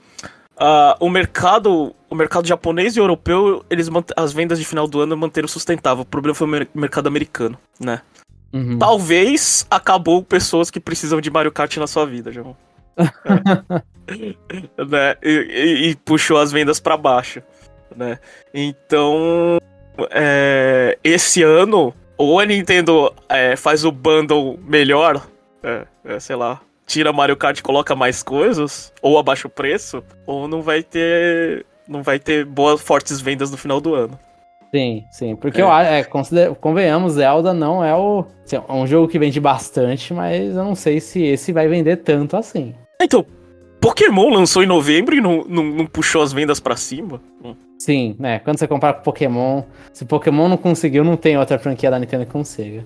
[0.58, 5.15] ah, o mercado o mercado japonês e europeu, eles as vendas de final do ano
[5.15, 6.02] manteram sustentável.
[6.02, 8.02] O problema foi o mer- mercado americano, né?
[8.52, 8.78] Uhum.
[8.78, 12.54] Talvez acabou pessoas que precisam de Mario Kart na sua vida, João.
[14.78, 15.16] Né?
[15.24, 17.42] E, e- e puxou as vendas pra baixo,
[17.96, 18.20] né?
[18.54, 19.58] Então,
[20.10, 25.26] é, esse ano, ou a Nintendo é, faz o bundle melhor,
[25.64, 30.04] é, é, sei lá, tira Mario Kart e coloca mais coisas, ou abaixa o preço,
[30.26, 34.20] ou não vai ter, não vai ter boas, fortes vendas no final do ano.
[34.74, 35.36] Sim, sim.
[35.36, 35.64] Porque É.
[35.64, 38.26] eu acho, é, consider- convenhamos, Zelda não é o.
[38.46, 41.98] assim, é um jogo que vende bastante, mas eu não sei se esse vai vender
[41.98, 42.74] tanto assim.
[43.02, 43.26] Então,
[43.82, 47.20] Pokémon lançou em novembro e não, não, não puxou as vendas pra cima?
[47.44, 47.56] Hum.
[47.80, 48.38] Sim, né?
[48.40, 52.28] Quando você compara com Pokémon, se Pokémon não conseguiu, não tem outra franquia da Nintendo
[52.28, 52.86] que consiga.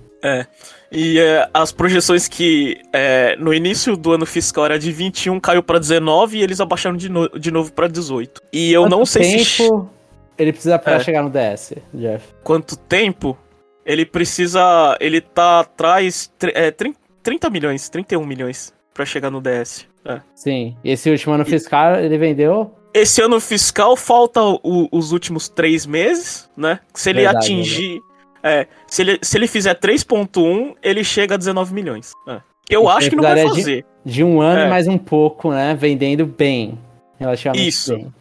[0.90, 5.62] E é, as projeções que é, no início do ano fiscal era de 21, caiu
[5.62, 8.40] pra 19 e eles abaixaram de, no- de novo pra 18.
[8.50, 9.90] E eu não Quanto sei se tempo
[10.38, 11.00] ele precisa pra É.
[11.00, 12.24] chegar no DS, Jeff?
[12.42, 13.36] quanto tempo
[13.84, 14.96] ele precisa.
[15.00, 16.32] Ele tá atrás.
[16.38, 19.86] tr- É, trin- 30 milhões, 31 milhões pra chegar no DS.
[20.04, 20.20] É.
[20.34, 20.76] Sim.
[20.84, 22.72] E esse último ano fiscal ele vendeu.
[22.94, 26.80] Esse ano fiscal falta o- os últimos três meses, né?
[26.94, 28.00] Se ele Verdade, atingir.
[28.42, 32.12] É, se ele, se ele fizer 3.1, ele chega a 19 milhões.
[32.28, 32.40] É.
[32.70, 33.86] Eu Então acho que não vai precisaria de- fazer.
[34.04, 34.66] De um ano É.
[34.66, 35.74] e mais um pouco, né?
[35.74, 36.78] Vendendo bem.
[37.18, 37.94] Relativamente Isso.
[37.94, 38.12] bem.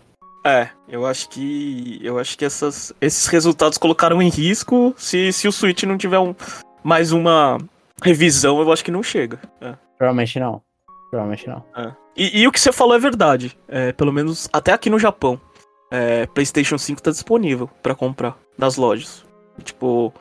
[0.45, 1.99] É, eu acho que.
[2.03, 4.93] Eu acho que essas, esses resultados colocaram em risco.
[4.95, 6.35] Se, se o Switch não tiver um,
[6.83, 7.57] mais uma
[8.03, 9.39] revisão, eu acho que não chega.
[9.59, 10.61] É, Provavelmente não.
[11.09, 11.65] Provavelmente não.
[11.75, 11.91] é.
[12.15, 13.57] E, e o que você falou é verdade.
[13.67, 15.41] É, pelo menos até aqui no Japão.
[15.91, 19.25] É, PlayStation 5 tá disponível pra comprar nas lojas.
[19.63, 20.13] Tipo,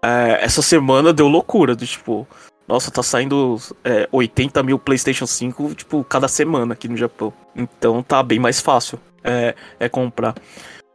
[0.00, 1.74] é, essa semana deu loucura.
[1.74, 2.26] Do, tipo,
[2.68, 7.32] nossa, tá saindo é, 80 mil PlayStation 5, tipo, cada semana aqui no Japão.
[7.56, 10.34] Então tá bem mais fácil é, é comprar.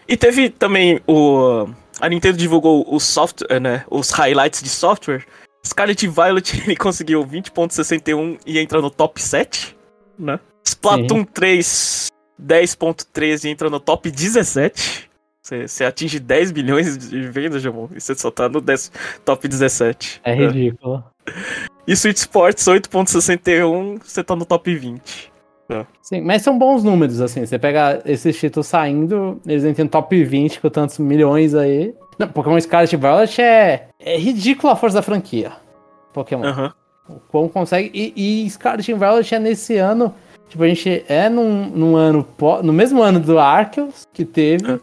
[0.08, 1.68] E teve também o.
[2.00, 3.84] A Nintendo divulgou os software, né?
[3.90, 5.26] Os highlights de software.
[5.66, 9.76] Scarlet Violet ele conseguiu 20.61 e entra no top 7,
[10.18, 10.40] né?
[10.64, 12.10] Splatoon 3
[12.42, 15.08] 10.13 e entra no top 17.
[15.42, 18.92] Você, atinge 10 bilhões de vendas, Jamon, e você só tá no 10,
[19.24, 20.20] top 17.
[20.24, 21.04] É ridículo.
[21.88, 25.32] E Switch Sports 8.61, você tá no top 20.
[25.70, 25.86] É.
[26.02, 27.46] Sim, mas são bons números, assim.
[27.46, 31.94] Você pega esses títulos saindo, eles entram no top 20 com tantos milhões aí.
[32.18, 35.52] Não, Pokémon Scarlet Violet é, é ridícula a força da franquia.
[36.14, 36.44] Pokémon.
[36.44, 36.74] Aham.
[37.10, 37.92] O quão consegue.
[37.94, 40.14] E, e Scarlet Violet é nesse ano.
[40.50, 42.26] Tipo, a gente é num, num ano.
[42.64, 44.74] No mesmo ano do Arceus que teve.
[44.74, 44.80] É.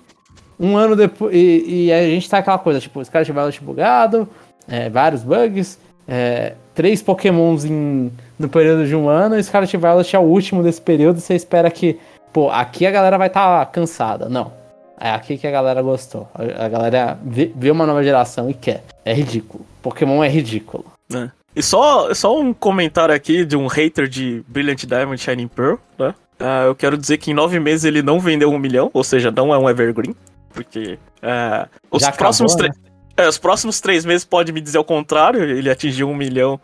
[0.58, 1.34] Um ano depois.
[1.34, 4.28] E, e a gente tá aquela coisa, tipo, Scarlet e Violet bugado,
[4.68, 10.16] é, vários bugs, é, três Pokémons em, no período de um ano, e Scarlet Violet
[10.16, 11.20] é o último desse período.
[11.20, 11.98] Você espera que,
[12.32, 14.28] pô, aqui a galera vai estar cansada.
[14.28, 14.52] Não.
[15.00, 16.28] É aqui que a galera gostou.
[16.34, 18.84] A, a galera vê, vê uma nova geração e quer.
[19.04, 19.64] É ridículo.
[19.82, 20.84] Pokémon é ridículo.
[21.10, 21.30] né?
[21.54, 26.14] E só, só um comentário aqui de um hater de Brilliant Diamond Shining Pearl, né?
[26.40, 29.30] Ah, eu quero dizer que em nove meses ele não vendeu um milhão, ou seja,
[29.30, 30.14] não é um evergreen,
[30.52, 34.78] porque ah, os Já próximos acabou, três é, os próximos três meses pode me dizer
[34.78, 36.60] o contrário, ele atingiu um milhão,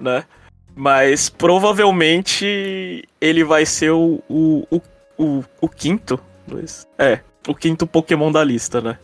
[0.00, 0.24] né?
[0.74, 4.80] Mas provavelmente ele vai ser o, o, o,
[5.18, 6.20] o, o quinto.
[6.46, 8.98] dois- É, o quinto Pokémon da lista, né?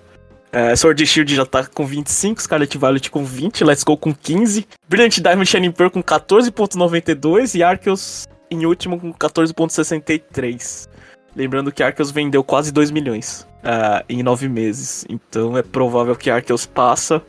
[0.53, 4.69] É, Sword Shield já tá com 25, Scarlet Violet com 20, Let's Go com 15,
[4.89, 10.89] Brilliant Diamond Shining Pearl com 14.92 e Arceus em último com 14.63.
[11.35, 16.31] Lembrando que Arceus vendeu quase 2 milhões ah, em 9 meses, então é provável que
[16.31, 17.23] Arceus passa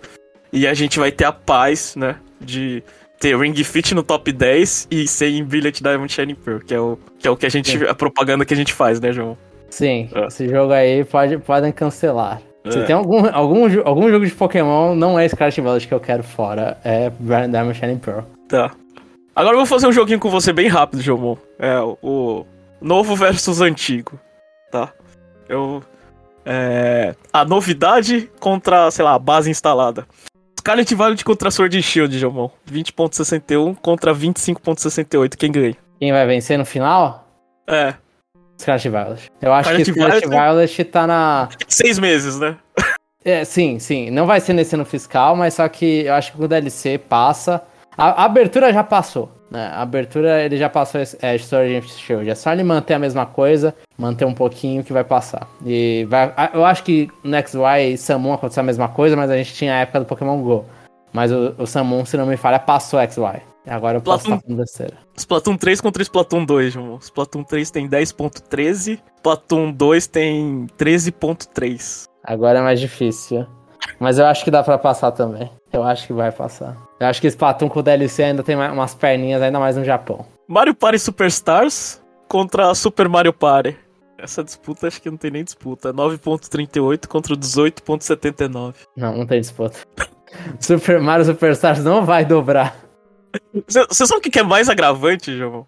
[0.51, 2.83] e a gente vai ter a paz, né, de
[3.19, 6.79] ter Ring Fit no top 10 e ser em Brilliant Diamond Shining Pearl, que é
[6.79, 7.85] o que, é o que a gente, Sim.
[7.85, 9.37] a propaganda que a gente faz, né, João?
[9.69, 10.27] Sim, É.
[10.27, 12.41] esse jogo aí pode, podem cancelar.
[12.69, 12.83] Se É.
[12.83, 16.77] tem algum, algum, algum jogo de Pokémon, não é Scarlet Violet que eu quero fora,
[16.83, 18.21] é Brian Diamond Shining Pearl.
[18.47, 18.71] Tá.
[19.35, 21.35] Agora eu vou fazer um joguinho com você bem rápido, Jomon.
[21.59, 22.45] É, o
[22.81, 24.19] novo versus antigo,
[24.71, 24.93] tá?
[25.49, 25.83] Eu...
[26.45, 27.15] É...
[27.33, 30.05] A novidade contra, sei lá, a base instalada.
[30.59, 32.49] Scarlet Violet contra Sword and Shield, Jomon.
[32.71, 35.75] 20.61 contra 25.68, quem ganha?
[35.99, 37.27] Quem vai vencer no final?
[37.67, 37.93] É,
[38.59, 39.31] Scarlet Violet.
[39.41, 41.49] Eu acho Scarlet que Scarlet Violet- Violet tá na.
[41.67, 42.55] seis meses, né?
[43.23, 44.11] É, sim, sim.
[44.11, 47.63] Não vai ser nesse ano fiscal, mas só que eu acho que o DLC passa.
[47.97, 49.31] A, a abertura já passou.
[49.55, 49.67] Né?
[49.73, 52.29] A abertura ele já passou é, Story of Shield.
[52.29, 55.47] É só ele manter a mesma coisa, manter um pouquinho que vai passar.
[55.65, 59.31] E vai, a- eu acho que no XY e Samon aconteceu a mesma coisa, mas
[59.31, 60.65] a gente tinha a época do Pokémon GO.
[61.13, 63.41] Mas o, o Samon, se não me falha, passou XY.
[63.67, 64.93] Agora eu posso Platum- estar com besteira.
[65.17, 66.97] Splatoon 3 contra Splatoon 2, Jomon.
[66.97, 72.03] Splatoon 3 tem 10.13, Splatoon 2 tem 13.3.
[72.23, 73.47] Agora é mais difícil.
[73.99, 75.49] Mas eu acho que dá pra passar também.
[75.71, 76.75] Eu acho que vai passar.
[76.99, 80.25] Eu acho que Splatoon com o DLC ainda tem umas perninhas, ainda mais no Japão.
[80.47, 83.77] Mario Party Superstars contra Super Mario Party.
[84.17, 85.93] Essa disputa acho que não tem nem disputa.
[85.93, 88.75] 9.38 contra 18.79.
[88.95, 89.77] Não, não tem disputa.
[90.59, 92.75] Super Mario Superstars não vai dobrar.
[93.67, 95.67] Você sabe o que que é mais agravante, João?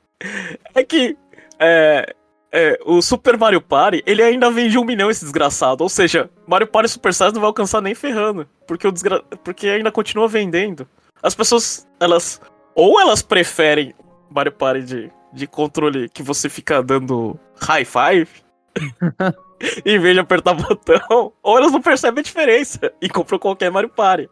[0.74, 1.18] É que
[1.60, 2.16] é,
[2.52, 5.84] é, o Super Mario Party, ele ainda vende um milhão esse desgraçado.
[5.84, 8.48] Ou seja, Mario Party Superstars não vai alcançar nem ferrando.
[8.66, 9.22] Porque, o desgra...
[9.44, 10.88] porque ainda continua vendendo.
[11.22, 12.42] As pessoas, elas...
[12.76, 13.94] Ou elas preferem
[14.30, 18.30] Mario Party de, de controle que você fica dando high five...
[19.86, 23.90] em vez de apertar botão, ou elas não percebem a diferença e compram qualquer Mario
[23.90, 24.30] Party.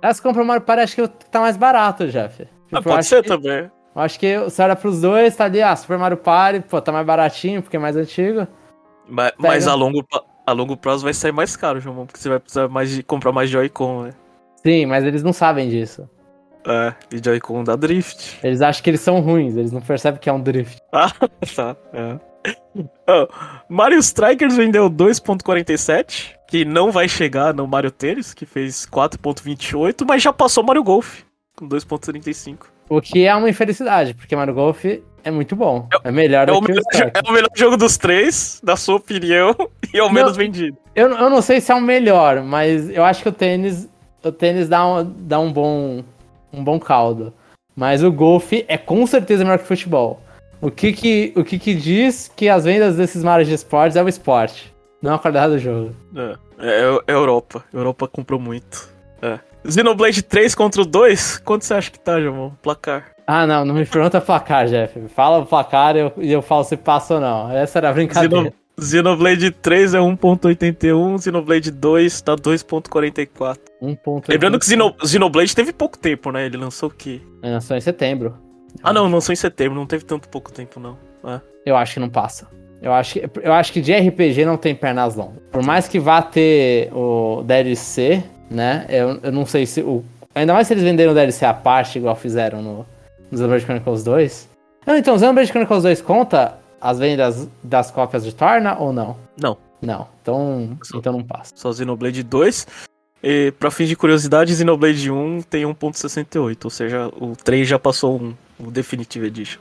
[0.00, 2.44] Elas compram Mario Party, acho que tá mais barato, Jeff.
[2.44, 3.70] Tipo, Ah, pode ser que- também.
[3.94, 6.90] Eu acho que você olha pros dois, tá ali, ah, Super Mario Party, pô, tá
[6.90, 8.48] mais baratinho, porque é mais antigo.
[9.06, 10.02] Mas, mas a, longo,
[10.46, 13.32] a longo prazo vai sair mais caro, João, porque você vai precisar mais de comprar
[13.32, 14.10] mais Joy-Con, né?
[14.64, 16.08] Sim, mas eles não sabem disso.
[16.66, 18.38] É, e Joy-Con dá drift.
[18.42, 20.78] Eles acham que eles são ruins, eles não percebem que é um drift.
[20.92, 21.10] Ah,
[21.56, 21.76] tá.
[21.92, 22.18] É.
[23.08, 23.28] Ó,
[23.68, 30.22] Mario Strikers vendeu 2.47, que não vai chegar no Mario Tênis, que fez 4.28, mas
[30.22, 31.20] já passou Mario Golf,
[31.56, 32.66] com 2.35.
[32.88, 35.88] O que é uma infelicidade, porque Mario Golf é muito bom.
[36.04, 37.12] É melhor É do o, que o melhor, Strike.
[37.14, 39.54] é o melhor jogo dos três, na sua opinião,
[39.94, 40.12] e é o Não.
[40.12, 40.76] menos vendido.
[40.94, 43.88] Eu, eu não sei se é o melhor, mas eu acho que o tênis,
[44.22, 46.02] o tênis dá, um, dá um bom
[46.52, 47.32] um bom caldo.
[47.74, 50.20] Mas o golfe é com certeza melhor que o futebol.
[50.60, 54.02] O que que, o que que diz que as vendas desses mares de esportes é
[54.02, 55.94] o esporte, não a qualidade do jogo.
[56.14, 57.64] É, é, é Europa.
[57.72, 58.88] Europa comprou muito.
[59.20, 59.38] É.
[59.68, 61.38] Xenoblade 3 contra o 2?
[61.38, 62.52] Quanto você acha que tá, João?
[62.62, 63.12] Placar.
[63.26, 65.00] Ah, não, não me pergunta placar, Jeff.
[65.08, 67.50] Fala o placar e eu, eu falo se passa ou não.
[67.50, 68.36] Essa era a brincadeira.
[68.36, 73.58] Xeno- Xenoblade 3 é 1.81, Xenoblade 2 tá 2.44.
[73.80, 76.46] Um ponto Lembrando que Xeno- Xenoblade teve pouco tempo, né?
[76.46, 77.20] Ele lançou o quê?
[77.42, 78.34] Ele lançou em setembro.
[78.82, 80.96] Ah, não, lançou em setembro, não teve tanto pouco tempo, não.
[81.24, 81.40] É.
[81.66, 82.48] Eu acho que não passa.
[82.80, 85.42] Eu acho que, eu acho que de RPG não tem pernas longas.
[85.52, 88.86] Por mais que vá ter o DLC, né?
[88.88, 90.02] Eu, eu não sei se o.
[90.34, 92.86] Ainda mais se eles venderam o DLC à parte, igual fizeram no,
[93.30, 94.48] no Xenoblade Chronicles 2.
[94.86, 99.16] Não, então, Xenoblade Chronicles 2 conta as vendas das cópias de Torna ou não?
[99.40, 99.56] Não.
[99.80, 100.08] Não.
[100.20, 101.52] Então, Só- então não passa.
[101.56, 102.66] Só Xenoblade 2.
[103.22, 108.20] E pra fins de curiosidade, Xenoblade 1 tem 1.68, ou seja, o 3 já passou
[108.20, 109.60] um, o Definitive Edition.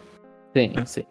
[0.55, 0.85] Sim, É.
[0.85, 1.05] sim.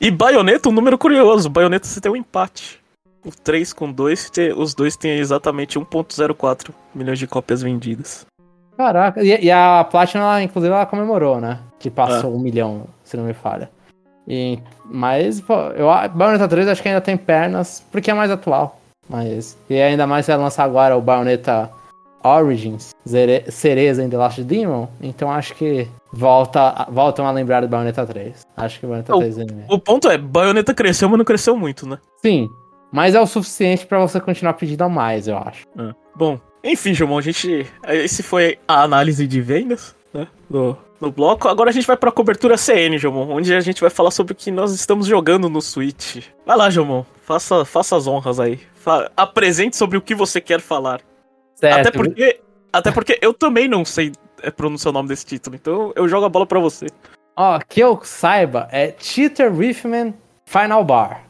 [0.00, 2.80] E Bayonetta, um número curioso, Bayonetta você tem um empate.
[3.24, 8.24] O 3 com 2, te- os dois têm exatamente 1.04 milhões de cópias vendidas.
[8.76, 11.60] Caraca, e, e a Platinum, ela, inclusive, ela comemorou, né?
[11.78, 13.70] Que passou um milhão, se não me falha.
[14.28, 18.80] E, mas, pô, eu, Bayonetta 3 acho que ainda tem pernas, porque é mais atual.
[19.08, 21.70] Mas, e ainda mais se vai lançar agora o Bayonetta
[22.24, 27.68] Origins, Zere- Cereza em The Last Demon, então acho que volta, voltam a lembrar do
[27.68, 28.42] Bayonetta 3.
[28.56, 29.64] Acho que o Bayonetta Oh, 3 é mesmo.
[29.68, 31.98] O ponto é, Bayonetta cresceu, mas não cresceu muito, né?
[32.20, 32.48] Sim,
[32.90, 35.66] mas é o suficiente pra você continuar pedindo a mais, eu acho.
[35.78, 35.94] É.
[36.16, 37.64] Bom, enfim, Gilmão, a gente.
[37.86, 40.26] Esse foi a análise de vendas, né?
[40.50, 41.48] Do, do bloco.
[41.48, 44.36] Agora a gente vai pra cobertura CN, Gilmão, onde a gente vai falar sobre o
[44.36, 46.24] que nós estamos jogando no Switch.
[46.44, 48.60] Vai lá, Gilmão, faça, faça as honras aí.
[48.76, 51.00] Fa- apresente sobre o que você quer falar.
[51.54, 51.80] Certo.
[51.80, 52.40] Até porque.
[52.72, 56.26] Até porque eu também não sei é, pronunciar o nome desse título, então eu jogo
[56.26, 56.86] a bola pra você.
[57.34, 60.12] Ó, que eu saiba, é Theater Rhythm
[60.44, 61.22] Final Bar.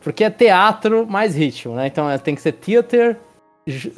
[0.00, 1.86] Porque é teatro mais ritmo, né?
[1.86, 3.16] Então é, tem que ser theater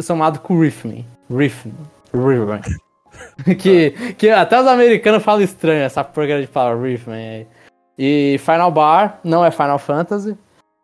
[0.00, 1.02] somado com rhythm.
[1.30, 1.70] Rhythm.
[2.14, 2.78] Rhythm.
[3.58, 7.10] que, que até os americanos falam estranho essa porcaria de palavra rhythm.
[7.10, 7.46] aí.
[7.98, 10.36] E Final Bar não é Final Fantasy.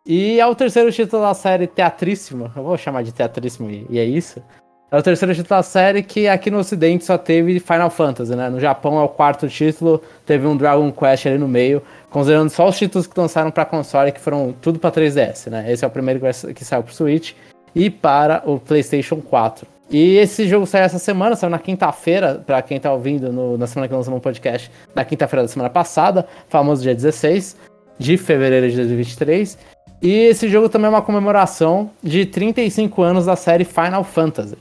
[0.05, 2.51] E é o terceiro título da série Teatríssima.
[2.55, 4.41] Eu vou chamar de Teatríssimo e, é isso.
[4.89, 8.49] É o terceiro título da série que aqui no ocidente só teve Final Fantasy, né?
[8.49, 12.67] No Japão é o quarto título, teve um Dragon Quest ali no meio, considerando só
[12.67, 15.71] os títulos que lançaram pra console, que foram tudo pra 3DS, né?
[15.71, 16.19] Esse é o primeiro
[16.53, 17.33] que saiu pro Switch
[17.73, 19.65] e para o PlayStation 4.
[19.91, 23.67] E esse jogo saiu essa semana, saiu na quinta-feira, pra quem tá ouvindo no- na
[23.67, 27.57] semana que lançamos um podcast, na quinta-feira da semana passada, famoso dia 16
[27.99, 29.57] de fevereiro de 2023.
[30.01, 34.55] E esse jogo também é uma comemoração de 35 anos da série Final Fantasy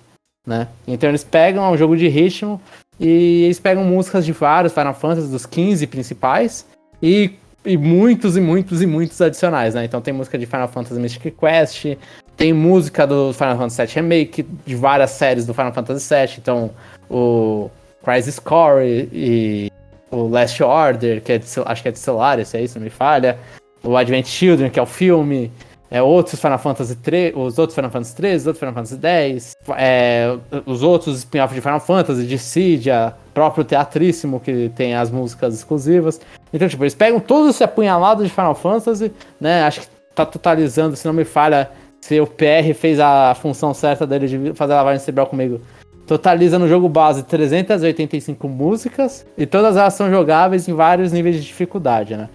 [0.46, 0.66] né?
[0.88, 2.60] Então eles pegam é um jogo de ritmo
[2.98, 6.66] e eles pegam músicas de vários Final Fantasy, dos 15 principais,
[7.00, 7.32] e,
[7.64, 9.84] e muitos e muitos e muitos adicionais, né?
[9.84, 11.96] Então tem música de Final Fantasy Mystic Quest,
[12.40, 16.70] tem música do Final Fantasy VII Remake, de várias séries do Final Fantasy VII, então
[17.10, 17.68] o
[18.02, 19.70] Crisis Core e
[20.10, 22.88] o Last Order, que é de, acho que é de Stellaris, é isso, não me
[22.88, 23.38] falha,
[23.84, 25.52] o Advent Children, que é o filme,
[25.90, 29.56] é, outros Final Fantasy 3, os outros Final Fantasy 13, os outros Final Fantasy 10,
[29.76, 35.54] é, os outros spin-off de Final Fantasy, de Cydia, próprio Teatríssimo, que tem as músicas
[35.54, 36.18] exclusivas.
[36.54, 39.62] Então, tipo, eles pegam todo esse apunhalado de Final Fantasy, né?
[39.64, 41.70] Acho que tá totalizando, se não me falha,
[42.00, 45.60] se o PR fez a função certa dele de fazer lavagem cerebral comigo.
[46.06, 51.42] Totaliza no jogo base 385 músicas e todas elas são jogáveis em vários níveis de
[51.42, 52.28] dificuldade, né?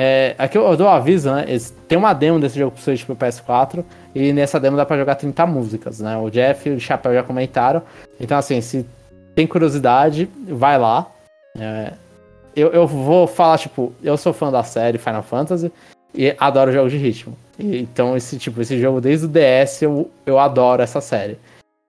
[0.00, 1.44] É, aqui eu, eu dou um aviso, né?
[1.88, 5.16] Tem uma demo desse jogo pro Switch pro PS4 e nessa demo dá pra jogar
[5.16, 6.16] 30 músicas, né?
[6.16, 7.82] O Jeff e o Chapéu já comentaram.
[8.20, 8.86] Então, assim, se
[9.34, 11.10] tem curiosidade, vai lá.
[11.58, 11.92] É,
[12.54, 15.72] eu, eu vou falar, tipo, eu sou fã da série Final Fantasy
[16.14, 17.36] e adoro jogos de ritmo.
[17.58, 21.38] Então, esse tipo, esse jogo desde o DS eu, eu adoro essa série.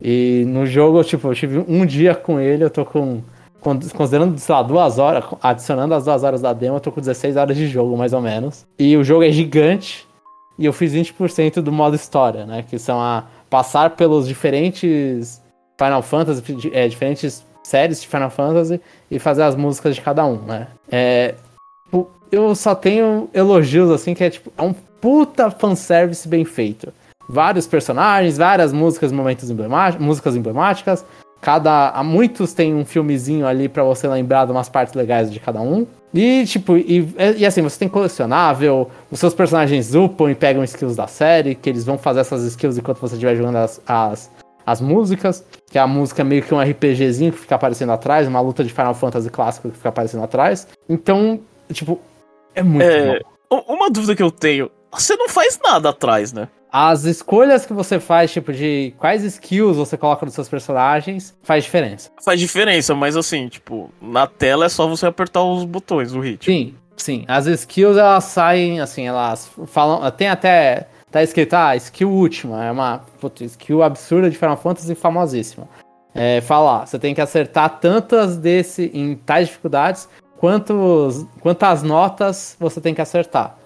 [0.02, 3.22] E no jogo, tipo, eu tive um dia com ele, eu tô com.
[3.62, 7.00] con- Considerando, sei lá, duas horas, adicionando as duas horas da demo, eu tô com
[7.02, 8.66] 16 horas de jogo, mais ou menos.
[8.80, 10.08] E o jogo é gigante.
[10.58, 12.64] E eu fiz 20% do modo história, né?
[12.68, 15.42] Que são a passar pelos diferentes
[15.78, 16.42] Final Fantasy,
[16.74, 20.68] é, diferentes séries de Final Fantasy e fazer as músicas de cada um, né?
[20.92, 21.36] É,
[22.32, 26.92] eu só tenho elogios, assim, que é tipo, é um puta fanservice bem feito.
[27.28, 31.06] Vários personagens, várias músicas, momentos emblemáticos, músicas emblemáticas.
[31.42, 31.90] Cada.
[31.90, 35.62] Há muitos tem um filmezinho ali pra você lembrar de umas partes legais de cada
[35.62, 35.86] um.
[36.14, 37.08] E, tipo, e,
[37.38, 41.70] e assim, você tem colecionável, os seus personagens upam e pegam skills da série, que
[41.70, 44.32] eles vão fazer essas skills enquanto você estiver jogando as, as,
[44.66, 48.42] as músicas, que a música é meio que um RPGzinho que fica aparecendo atrás, uma
[48.42, 50.68] luta de Final Fantasy clássico que fica aparecendo atrás.
[50.90, 51.40] Então,
[51.72, 52.00] tipo,
[52.60, 53.64] é muito É, bom.
[53.68, 56.48] uma dúvida que eu tenho, você não faz nada atrás, né?
[56.72, 61.64] As escolhas que você faz, tipo, de quais skills você coloca nos seus personagens, faz
[61.64, 62.12] diferença.
[62.24, 66.54] Faz diferença, mas assim, tipo, na tela é só você apertar os botões, o ritmo.
[66.54, 67.26] Sim, sim.
[67.28, 70.10] As skills, elas saem, assim, elas falam.
[70.12, 70.88] Tem até.
[71.10, 72.64] Tá escrito, ah, skill última.
[72.64, 75.68] É uma puta, skill absurda de Final Fantasy famosíssima.
[76.14, 80.08] É, falar, você tem que acertar tantas desse em tais dificuldades
[80.40, 83.58] quantos, quantas notas você tem que acertar.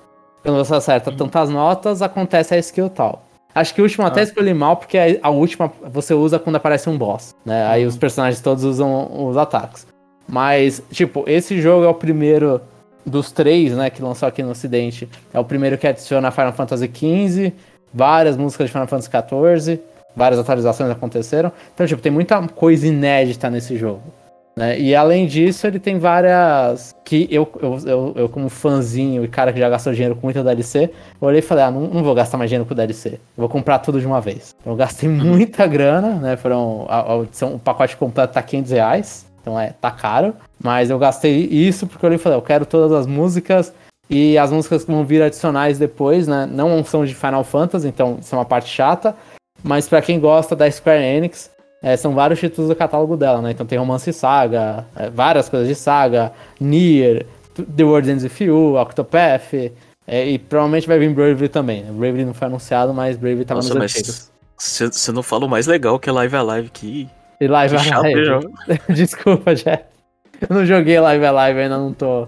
[0.41, 3.24] Quando você acerta tantas notas, acontece a skill tal.
[3.55, 4.24] Acho que o último até Ah.
[4.24, 7.67] escolhi mal, porque a- última você usa quando aparece um boss, né?
[7.67, 9.86] Aí os personagens todos usam os ataques.
[10.28, 12.59] Mas, tipo, esse jogo é o primeiro
[13.05, 16.88] dos três, né, que lançou aqui no Ocidente, é o primeiro que adiciona Final Fantasy
[16.91, 17.53] XV,
[17.93, 19.80] várias músicas de Final Fantasy XIV,
[20.15, 21.51] várias atualizações aconteceram.
[21.74, 24.01] Então, tipo, tem muita coisa inédita nesse jogo.
[24.56, 24.80] Né?
[24.80, 26.95] E além disso, ele tem várias.
[27.04, 30.43] Que eu, eu, eu, eu, como fãzinho e cara que já gastou dinheiro com muita
[30.43, 33.14] DLC, eu olhei e falei: ah, não, não vou gastar mais dinheiro com DLC.
[33.14, 34.56] Eu vou comprar tudo de uma vez.
[34.62, 35.16] Então, eu gastei uhum.
[35.16, 36.38] muita grana, né?
[36.38, 36.86] Foram.
[36.88, 39.26] A, a, o pacote completo tá 500 reais.
[39.41, 40.36] Então é, tá caro.
[40.64, 43.74] Mas eu gastei isso porque eu olhei e falei: eu quero todas as músicas.
[44.10, 46.47] E as músicas que vão vir adicionais depois, né?
[46.51, 49.16] Não são de Final Fantasy, então isso é uma parte chata.
[49.64, 51.49] Mas para quem gosta da Square Enix,
[51.84, 53.52] é, são vários títulos do catálogo dela, né?
[53.52, 57.26] Então tem Romance Saga, é, várias coisas de Saga, Nier,
[57.76, 59.54] The World Ends With You, Octopath,
[60.08, 61.84] é, e provavelmente vai vir Bravery também.
[61.84, 61.92] Né?
[61.92, 64.32] Bravery não foi anunciado, mas Bravery tava Nossa, nos antigos.
[64.58, 67.10] Você não falou mais legal que é Live Alive que.
[67.42, 68.48] E Live Alive.
[68.88, 69.84] Desculpa, Jeff.
[70.50, 72.28] Eu não joguei Live Alive, ainda não tô.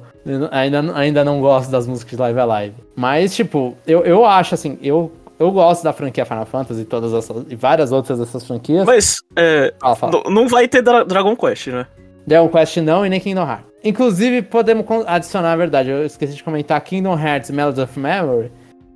[0.51, 2.76] Ainda, ainda não gosto das músicas de Live Alive.
[2.93, 7.13] Mas, tipo, eu, eu acho assim, eu eu gosto da franquia Final Fantasy e todas
[7.13, 8.86] essas, e várias outras dessas franquias.
[8.86, 10.23] Mas, é, fala, fala.
[10.29, 11.86] não vai ter Dra Dragon Quest, né?
[12.25, 13.65] Dragon Quest não e nem Kingdom Hearts.
[13.83, 18.51] Inclusive, podemos adicionar a verdade, eu esqueci de comentar, Kingdom Hearts Melody of Memory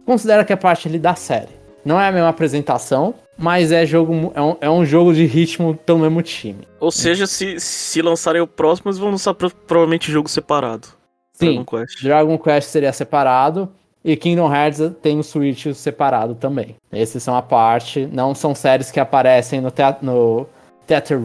[0.05, 1.59] considera que é parte ali da série.
[1.85, 5.75] Não é a mesma apresentação, mas é, jogo, é, um, é um jogo de ritmo
[5.75, 6.67] pelo mesmo time.
[6.79, 10.87] Ou seja, se, se lançarem o próximo, eles vão lançar provavelmente jogo separado.
[11.33, 12.03] Sim, Dragon Quest.
[12.03, 13.71] Dragon Quest seria separado.
[14.03, 16.75] E Kingdom Hearts tem o Switch separado também.
[16.91, 20.47] Esses são a parte, não são séries que aparecem no, teatro, no
[20.87, 21.19] Theater.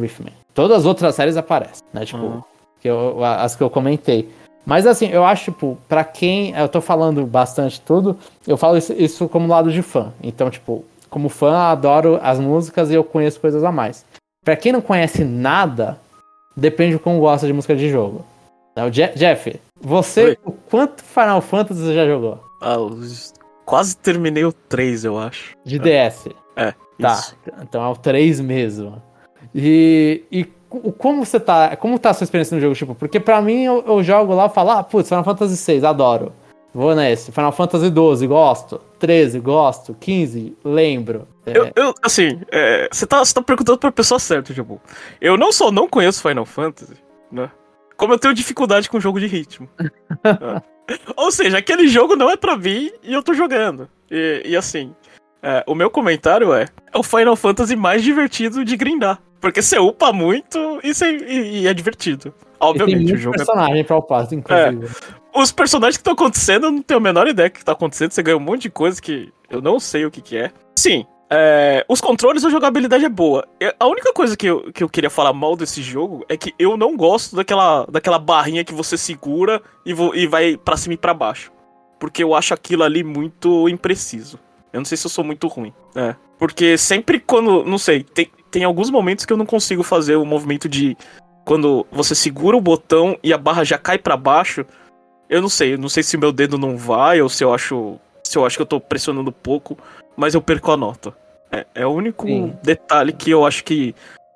[0.53, 2.05] Todas as outras séries aparecem, né?
[2.05, 2.43] Tipo, uhum.
[2.81, 4.29] que eu, as que eu comentei.
[4.67, 6.53] Mas assim, eu acho, tipo, pra quem.
[6.53, 8.17] Eu tô falando bastante tudo,
[8.47, 10.13] eu falo isso, isso como lado de fã.
[10.23, 14.05] Então, tipo, como fã, adoro as músicas e eu conheço coisas a mais.
[14.45, 15.99] Pra quem não conhece nada,
[16.57, 18.25] depende de como gosta de música de jogo.
[18.77, 20.39] O Jeff, você, Oi.
[20.45, 22.41] o quanto Final Fantasy você já jogou?
[22.65, 22.77] Ah,
[23.65, 25.57] quase terminei o 3, eu acho.
[25.65, 26.29] De DS.
[26.57, 26.75] É.
[27.01, 27.15] Tá.
[27.15, 27.37] Isso.
[27.63, 29.03] Então é o 3 mesmo.
[29.55, 30.45] E, e
[30.99, 31.77] como você tá.
[31.77, 32.75] Como tá a sua experiência no jogo?
[32.75, 35.85] Tipo, porque pra mim eu, eu jogo lá e falo, ah, putz, Final Fantasy 6,
[35.85, 36.33] adoro.
[36.73, 37.31] Vou nesse.
[37.31, 38.81] Final Fantasy 12, gosto.
[38.99, 39.95] 13, gosto.
[40.01, 41.29] 15, lembro.
[41.47, 41.57] É...
[41.57, 44.81] Eu, eu, assim, é, você, tá, você tá perguntando pra pessoa certa, tipo.
[45.21, 46.95] Eu não só não conheço Final Fantasy,
[47.31, 47.49] né?
[47.97, 49.69] Como eu tenho dificuldade com jogo de ritmo.
[50.25, 50.75] é.
[51.17, 53.89] Ou seja, aquele jogo não é pra mim e eu tô jogando.
[54.11, 54.95] E, e assim,
[55.43, 59.21] é, o meu comentário é: é o Final Fantasy mais divertido de grindar.
[59.41, 62.33] Porque você upa muito e, você, e, e é divertido.
[62.59, 63.85] Obviamente, o jogo personagem é...
[63.85, 64.87] pra upar, inclusive.
[64.87, 67.73] É, os personagens que estão acontecendo, eu não tenho a menor ideia do que tá
[67.73, 68.13] acontecendo.
[68.13, 70.51] Você ganha um monte de coisa que eu não sei o que, que é.
[70.79, 71.05] Sim,
[71.37, 73.47] é, os controles, a jogabilidade é boa.
[73.79, 76.77] A única coisa que eu, que eu queria falar mal desse jogo é que eu
[76.77, 80.97] não gosto daquela, daquela barrinha que você segura e, vo, e vai para cima e
[80.97, 81.51] pra baixo.
[81.99, 84.39] Porque eu acho aquilo ali muito impreciso.
[84.73, 85.73] Eu não sei se eu sou muito ruim.
[85.95, 86.15] É.
[86.39, 87.65] Porque sempre quando.
[87.65, 90.97] Não sei, tem, tem alguns momentos que eu não consigo fazer o movimento de.
[91.45, 94.65] Quando você segura o botão e a barra já cai para baixo.
[95.29, 97.99] Eu não sei, eu não sei se meu dedo não vai ou se eu acho.
[98.23, 99.77] Se eu acho que eu tô pressionando pouco
[100.17, 101.15] mas eu perco a nota.
[101.55, 102.53] É, é o único Sim.
[102.63, 103.95] detalhe que eu acho que.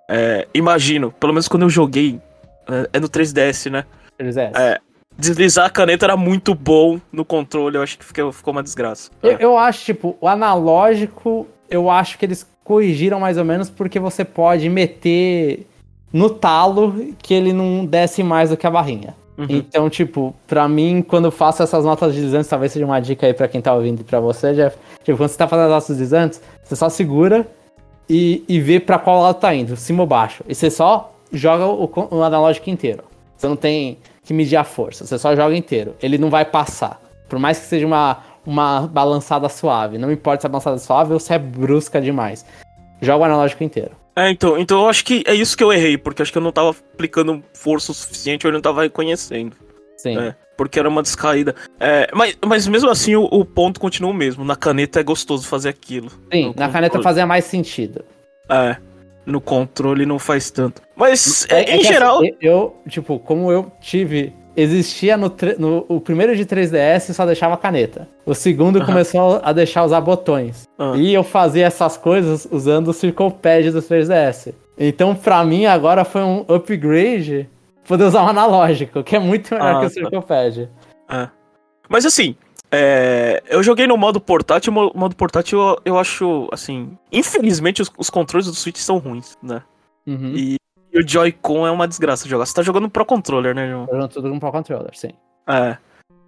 [0.08, 2.20] É, imagino, pelo menos quando eu joguei.
[2.68, 3.84] É, é no 3DS, né?
[4.18, 4.56] 3DS.
[4.56, 4.78] É,
[5.16, 9.10] deslizar a caneta era muito bom no controle, eu acho que ficou, ficou uma desgraça.
[9.22, 13.98] Eu, eu acho, tipo, o analógico, eu acho que eles corrigiram mais ou menos porque
[13.98, 15.66] você pode meter
[16.12, 19.14] no talo que ele não desce mais do que a barrinha.
[19.38, 19.46] Uhum.
[19.48, 23.32] Então, tipo, pra mim, quando eu faço essas notas deslizantes, talvez seja uma dica aí
[23.32, 24.76] pra quem tá ouvindo e pra você, Jeff.
[25.04, 27.46] Tipo, quando você tá fazendo as notas deslizantes, você só segura
[28.08, 30.42] e, e vê pra qual lado tá indo, cima ou baixo.
[30.48, 33.04] E você só joga o, o analógico inteiro.
[33.36, 35.94] Você não tem que medir a força, você só joga inteiro.
[36.02, 37.00] Ele não vai passar.
[37.28, 39.98] Por mais que seja uma, uma balançada suave.
[39.98, 42.44] Não importa se é balançada suave ou se é brusca demais.
[43.00, 43.92] Joga o analógico inteiro.
[44.18, 46.42] É, então, então eu acho que é isso que eu errei, porque acho que eu
[46.42, 49.56] não tava aplicando força o suficiente, ou eu não tava reconhecendo.
[49.96, 50.18] Sim.
[50.18, 51.54] É, porque era uma descaída.
[51.78, 54.44] É, mas, mas mesmo assim o, o, ponto continua o mesmo.
[54.44, 56.10] Na caneta é gostoso fazer aquilo.
[56.32, 56.72] Sim, na controle.
[56.72, 58.04] caneta fazia mais sentido.
[58.48, 58.76] É.
[59.24, 60.82] No controle não faz tanto.
[60.96, 62.18] Mas, é, é em geral.
[62.18, 67.56] Assim, eu, tipo, como eu tive existia no, no, o primeiro de 3DS só deixava
[67.56, 68.08] caneta.
[68.26, 68.86] O segundo uhum.
[68.86, 70.68] começou a deixar usar botões.
[70.78, 70.96] Uhum.
[70.96, 74.52] E eu fazia essas coisas usando o Circle Pad do 3DS.
[74.76, 77.48] Então, pra mim, agora foi um upgrade
[77.86, 79.94] poder usar um analógico, que é muito melhor ah, que o tá.
[79.94, 80.68] Circle Pad.
[81.08, 81.28] É.
[81.88, 82.36] Mas assim,
[82.70, 87.90] é, eu joguei no modo portátil, o modo portátil eu, eu acho, assim, infelizmente os,
[87.96, 89.62] os, controles do Switch são ruins, né?
[90.06, 90.32] Uhum.
[90.34, 90.56] E
[90.98, 92.46] e o Joy-Con é uma desgraça de jogar.
[92.46, 93.82] Você tá jogando Pro Controller, né, João?
[93.82, 95.10] Eu jogando tudo com Pro Controller, sim.
[95.46, 95.76] É.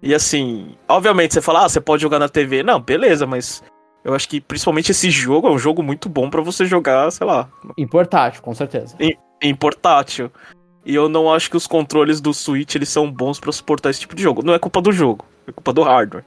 [0.01, 2.63] E assim, obviamente você fala, ah, você pode jogar na TV.
[2.63, 3.61] Não, beleza, mas
[4.03, 7.27] eu acho que principalmente esse jogo é um jogo muito bom para você jogar, sei
[7.27, 7.47] lá.
[7.77, 8.95] Em portátil, com certeza.
[8.99, 10.31] Em, em, portátil.
[10.83, 13.99] E eu não acho que os controles do Switch eles são bons para suportar esse
[13.99, 14.43] tipo de jogo.
[14.43, 16.25] Não é culpa do jogo, é culpa do hardware.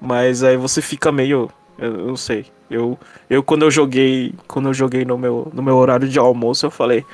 [0.00, 2.46] Mas aí você fica meio, eu, eu não sei.
[2.70, 6.64] Eu, eu quando eu joguei, quando eu joguei no meu, no meu horário de almoço,
[6.64, 7.04] eu falei,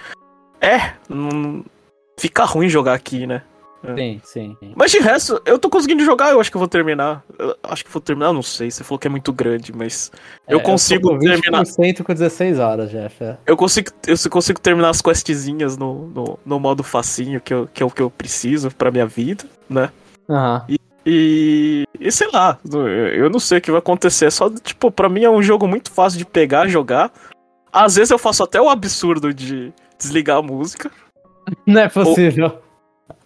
[0.66, 1.64] é, não,
[2.18, 3.42] fica ruim jogar aqui, né?
[3.84, 3.94] É.
[3.94, 7.22] Sim, sim, Mas de resto, eu tô conseguindo jogar, eu acho que eu vou terminar.
[7.38, 10.10] Eu acho que vou terminar, não sei, você falou que é muito grande, mas
[10.46, 11.62] é, eu consigo eu terminar.
[11.62, 13.22] 20% com 16 horas, Jeff.
[13.22, 13.36] É.
[13.46, 17.82] Eu consigo, eu consigo terminar as questzinhas no, no, no, modo facinho, que, eu, que
[17.82, 19.90] é o que eu preciso pra minha vida, né?
[20.28, 20.60] Uhum.
[20.68, 22.58] E, e, e, sei lá,
[23.14, 24.26] eu não sei o que vai acontecer.
[24.26, 27.12] É só, tipo, pra mim é um jogo muito fácil de pegar, jogar.
[27.72, 30.90] Às vezes eu faço até o absurdo de desligar a música.
[31.64, 32.58] Não é possível.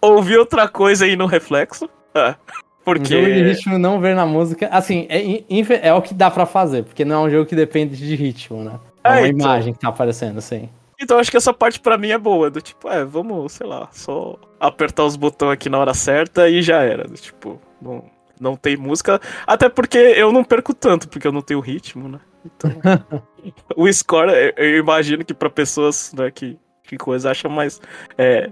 [0.01, 1.89] Ou, ouvir outra coisa aí no reflexo.
[2.13, 2.35] É,
[2.83, 3.15] porque.
[3.15, 4.67] Um jogo de ritmo não ver na música.
[4.71, 5.43] Assim, é,
[5.87, 8.63] é o que dá para fazer, porque não é um jogo que depende de ritmo,
[8.63, 8.79] né?
[9.03, 9.47] É, é uma então...
[9.47, 10.69] imagem que tá aparecendo, assim.
[10.99, 13.89] Então acho que essa parte para mim é boa, do tipo, é, vamos, sei lá,
[13.91, 17.07] só apertar os botões aqui na hora certa e já era.
[17.07, 18.03] Do tipo, não,
[18.39, 19.19] não tem música.
[19.47, 22.19] Até porque eu não perco tanto, porque eu não tenho ritmo, né?
[22.45, 22.71] Então.
[23.75, 27.79] o score, eu imagino que para pessoas né, que, que coisa acham mais.
[28.17, 28.49] É,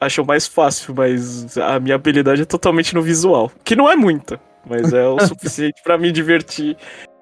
[0.00, 3.50] acham mais fácil, mas a minha habilidade é totalmente no visual.
[3.64, 6.76] Que não é muita, mas é o suficiente para me divertir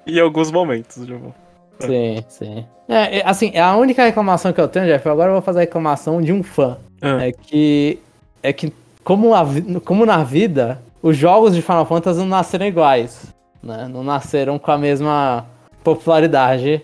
[0.06, 1.34] em alguns momentos, João.
[1.78, 2.66] Sim, sim.
[2.88, 5.62] É, é, assim, a única reclamação que eu tenho, Jeff, agora eu vou fazer a
[5.62, 6.76] reclamação de um fã.
[7.00, 7.26] Ah.
[7.26, 7.98] É que.
[8.42, 8.72] É que,
[9.04, 9.46] como, a,
[9.84, 13.32] como na vida, os jogos de Final Fantasy não nasceram iguais.
[13.62, 13.88] Né?
[13.88, 15.46] Não nasceram com a mesma
[15.82, 16.82] popularidade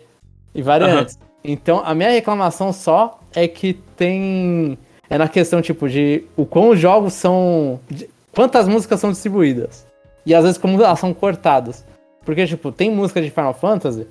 [0.55, 1.17] e variantes.
[1.17, 1.53] Uhum.
[1.53, 4.79] Então, a minha reclamação só é que tem.
[5.09, 7.79] É na questão, tipo, de o quão os jogos são.
[7.89, 9.87] De, quantas músicas são distribuídas.
[10.25, 11.85] E às vezes como elas são cortadas.
[12.25, 14.07] Porque, tipo, tem música de Final Fantasy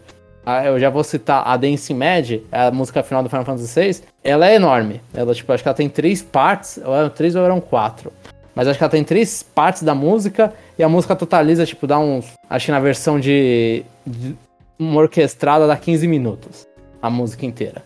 [0.66, 4.48] eu já vou citar a Dance Mad, a música final do Final Fantasy VI, ela
[4.48, 5.02] é enorme.
[5.14, 8.14] Ela, tipo, acho que ela tem três partes, ou eram três ou eram quatro.
[8.54, 11.98] Mas acho que ela tem três partes da música, e a música totaliza, tipo, dá
[11.98, 12.32] uns.
[12.48, 14.36] Acho que na versão de, de
[14.78, 16.68] uma orquestrada dá 15 minutos.
[17.02, 17.84] A música inteira.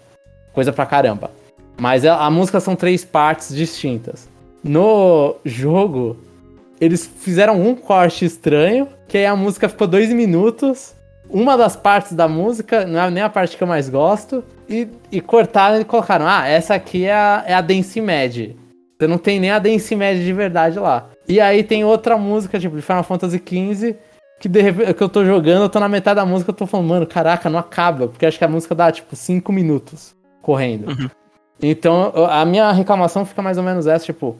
[0.53, 1.31] Coisa pra caramba.
[1.79, 4.29] Mas a, a música são três partes distintas.
[4.63, 6.17] No jogo,
[6.79, 10.95] eles fizeram um corte estranho, que aí a música ficou dois minutos
[11.29, 14.87] uma das partes da música, não é nem a parte que eu mais gosto, e,
[15.11, 18.55] e cortaram e colocaram, ah, essa aqui é a, é a Dance Mad.
[18.97, 21.09] Você não tem nem a Dance Mad de verdade lá.
[21.27, 23.95] E aí tem outra música, tipo, de Final Fantasy XV,
[24.39, 26.87] que, de, que eu tô jogando, eu tô na metade da música, eu tô falando,
[26.87, 30.89] mano, caraca, não acaba, porque acho que a música dá, tipo, 5 minutos correndo.
[30.89, 31.09] Uhum.
[31.61, 34.35] Então, a minha reclamação fica mais ou menos essa, tipo,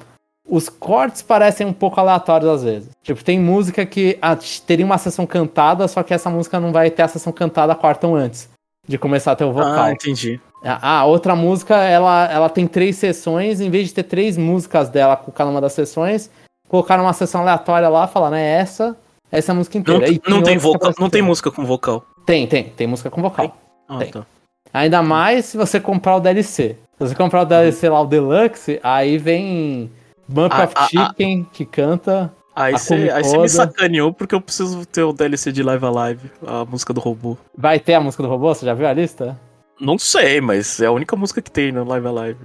[0.49, 2.89] os cortes parecem um pouco aleatórios às vezes.
[3.03, 6.89] Tipo, tem música que ah, teria uma sessão cantada, só que essa música não vai
[6.89, 8.49] ter a sessão cantada quartam antes
[8.87, 9.83] de começar a ter o vocal.
[9.83, 10.41] Ah, entendi.
[10.63, 15.15] A, outra música, ela, ela tem três sessões, em vez de ter três músicas dela
[15.15, 16.29] com cada uma das sessões,
[16.67, 18.97] colocaram uma sessão aleatória lá, falando, é essa,
[19.31, 20.05] essa a música inteira.
[20.27, 22.05] Não, não tem, vocal, não tem música com vocal.
[22.25, 23.47] Tem, tem, tem música com vocal.
[23.47, 23.55] Tem.
[23.87, 24.11] Ah, tem.
[24.11, 24.25] Tá.
[24.73, 26.77] Ainda mais se você comprar o DLC.
[26.97, 29.91] Se você comprar o DLC lá, o Deluxe, aí vem
[30.27, 32.33] Bump a, of a, Chicken, a, que canta.
[32.55, 36.93] Aí você me sacaneou porque eu preciso ter o DLC de Live Alive, a música
[36.93, 37.37] do robô.
[37.57, 38.53] Vai ter a música do robô?
[38.53, 39.39] Você já viu a lista?
[39.79, 42.39] Não sei, mas é a única música que tem no Live Alive.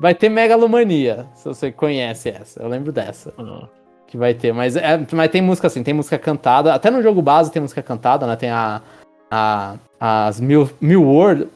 [0.00, 2.62] vai ter Megalomania, se você conhece essa.
[2.62, 3.34] Eu lembro dessa.
[3.36, 3.68] Uhum.
[4.08, 6.74] Que vai ter, mas, é, mas tem música assim, tem música cantada.
[6.74, 8.36] Até no jogo base tem música cantada, né?
[8.36, 8.80] Tem a,
[9.30, 11.46] a as mil, mil words,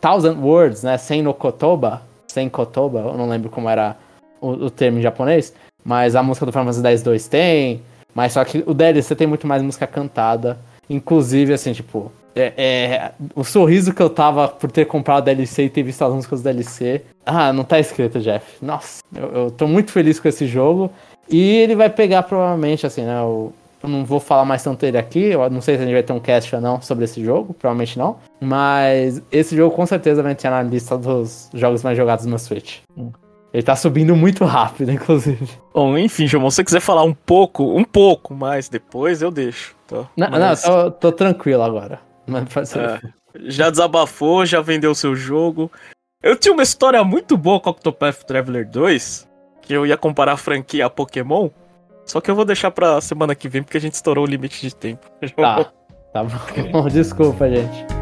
[0.00, 0.96] thousand words, né?
[0.96, 2.02] Sem no Kotoba.
[2.26, 3.96] Sem Kotoba, eu não lembro como era
[4.40, 5.52] o, o termo em japonês,
[5.84, 7.82] mas a música do Final Fantasy X-2 tem,
[8.14, 10.58] mas só que o DLC tem muito mais música cantada.
[10.90, 15.64] Inclusive, assim, tipo, é, é, o sorriso que eu tava por ter comprado o DLC
[15.64, 17.02] e ter visto as músicas do DLC.
[17.26, 18.44] Ah, não tá escrito, Jeff.
[18.64, 20.90] Nossa, eu, eu tô muito feliz com esse jogo.
[21.30, 23.18] E ele vai pegar provavelmente, assim, né?
[23.18, 23.52] Eu,
[23.82, 25.24] eu não vou falar mais tanto dele aqui.
[25.24, 27.54] Eu não sei se a gente vai ter um cast ou não sobre esse jogo.
[27.54, 28.16] Provavelmente não.
[28.40, 32.78] Mas esse jogo com certeza vai entrar na lista dos jogos mais jogados no Switch.
[32.96, 33.10] Hum.
[33.52, 35.48] Ele tá subindo muito rápido, inclusive.
[35.72, 39.74] Bom, enfim, João, se você quiser falar um pouco, um pouco mais depois, eu deixo.
[39.86, 40.06] Tá?
[40.16, 40.64] Não, Mas...
[40.64, 42.00] não tô, tô, tranquilo agora.
[42.28, 43.00] É,
[43.46, 45.70] já desabafou, já vendeu seu jogo.
[46.22, 49.27] Eu tinha uma história muito boa com Octopath Traveler 2,
[49.68, 51.50] que eu ia comparar a franquia a Pokémon,
[52.06, 54.66] só que eu vou deixar pra semana que vem, porque a gente estourou o limite
[54.66, 55.06] de tempo.
[55.36, 55.70] Tá,
[56.10, 56.88] tá bom.
[56.88, 57.97] Desculpa, gente.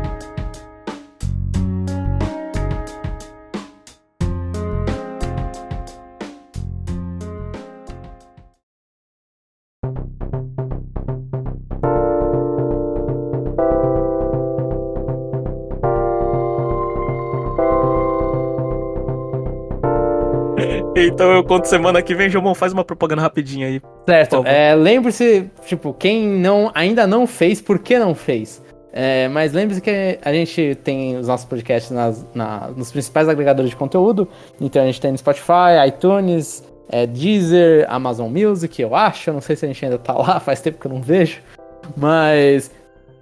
[21.26, 23.82] Então eu conto semana que vem, Jomon, faz uma propaganda rapidinha aí.
[24.08, 24.44] Certo.
[24.46, 28.62] É, lembre-se, tipo, quem não ainda não fez, por que não fez?
[28.92, 33.70] É, mas lembre-se que a gente tem os nossos podcasts nas, na, nos principais agregadores
[33.70, 34.28] de conteúdo.
[34.60, 39.28] Então a gente tem no Spotify, iTunes, é, Deezer, Amazon Music, eu acho.
[39.28, 41.40] Eu não sei se a gente ainda tá lá, faz tempo que eu não vejo.
[41.96, 42.70] Mas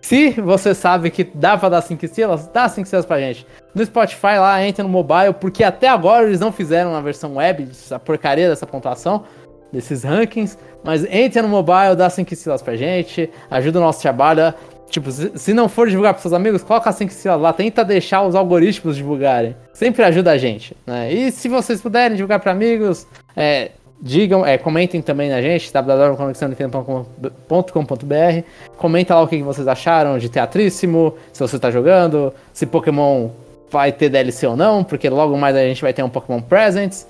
[0.03, 3.47] se você sabe que dá pra dar 5 estrelas, dá 5 estrelas pra gente.
[3.75, 7.67] No Spotify lá, entra no mobile, porque até agora eles não fizeram na versão web
[7.71, 9.25] essa porcaria dessa pontuação,
[9.73, 10.57] desses rankings.
[10.85, 14.55] Mas entra no mobile, dá 5 estrelas pra gente, ajuda o nosso trabalho.
[14.89, 18.37] Tipo, se não for divulgar pros seus amigos, coloca 5 estrelas lá, tenta deixar os
[18.37, 19.57] algoritmos divulgarem.
[19.73, 21.13] Sempre ajuda a gente, né?
[21.13, 28.47] E se vocês puderem divulgar para amigos, é, digam, é, comentem também na gente, www.conexãonintendo.com.br.
[28.77, 33.31] Comenta lá o que vocês acharam de Teatríssimo, se você tá jogando, se Pokémon
[33.71, 37.07] vai ter DLC ou não, porque logo mais a gente vai ter um Pokémon Presents.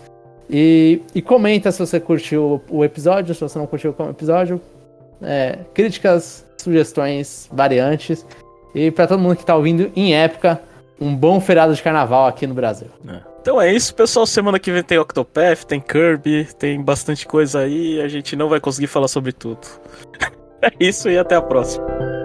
[0.49, 4.61] E, e comenta se você curtiu o, episódio, se você não curtiu o episódio.
[5.23, 8.27] É, críticas, sugestões, variantes.
[8.75, 10.61] E para todo mundo que tá ouvindo em época,
[11.01, 12.89] um bom feriado de carnaval aqui no Brasil.
[13.09, 13.21] É.
[13.41, 14.27] Então é isso, pessoal.
[14.27, 18.01] Semana que vem tem Octopath, tem Kirby, tem bastante coisa aí.
[18.01, 19.61] A gente não vai conseguir falar sobre tudo.
[20.63, 22.24] é isso e até a próxima.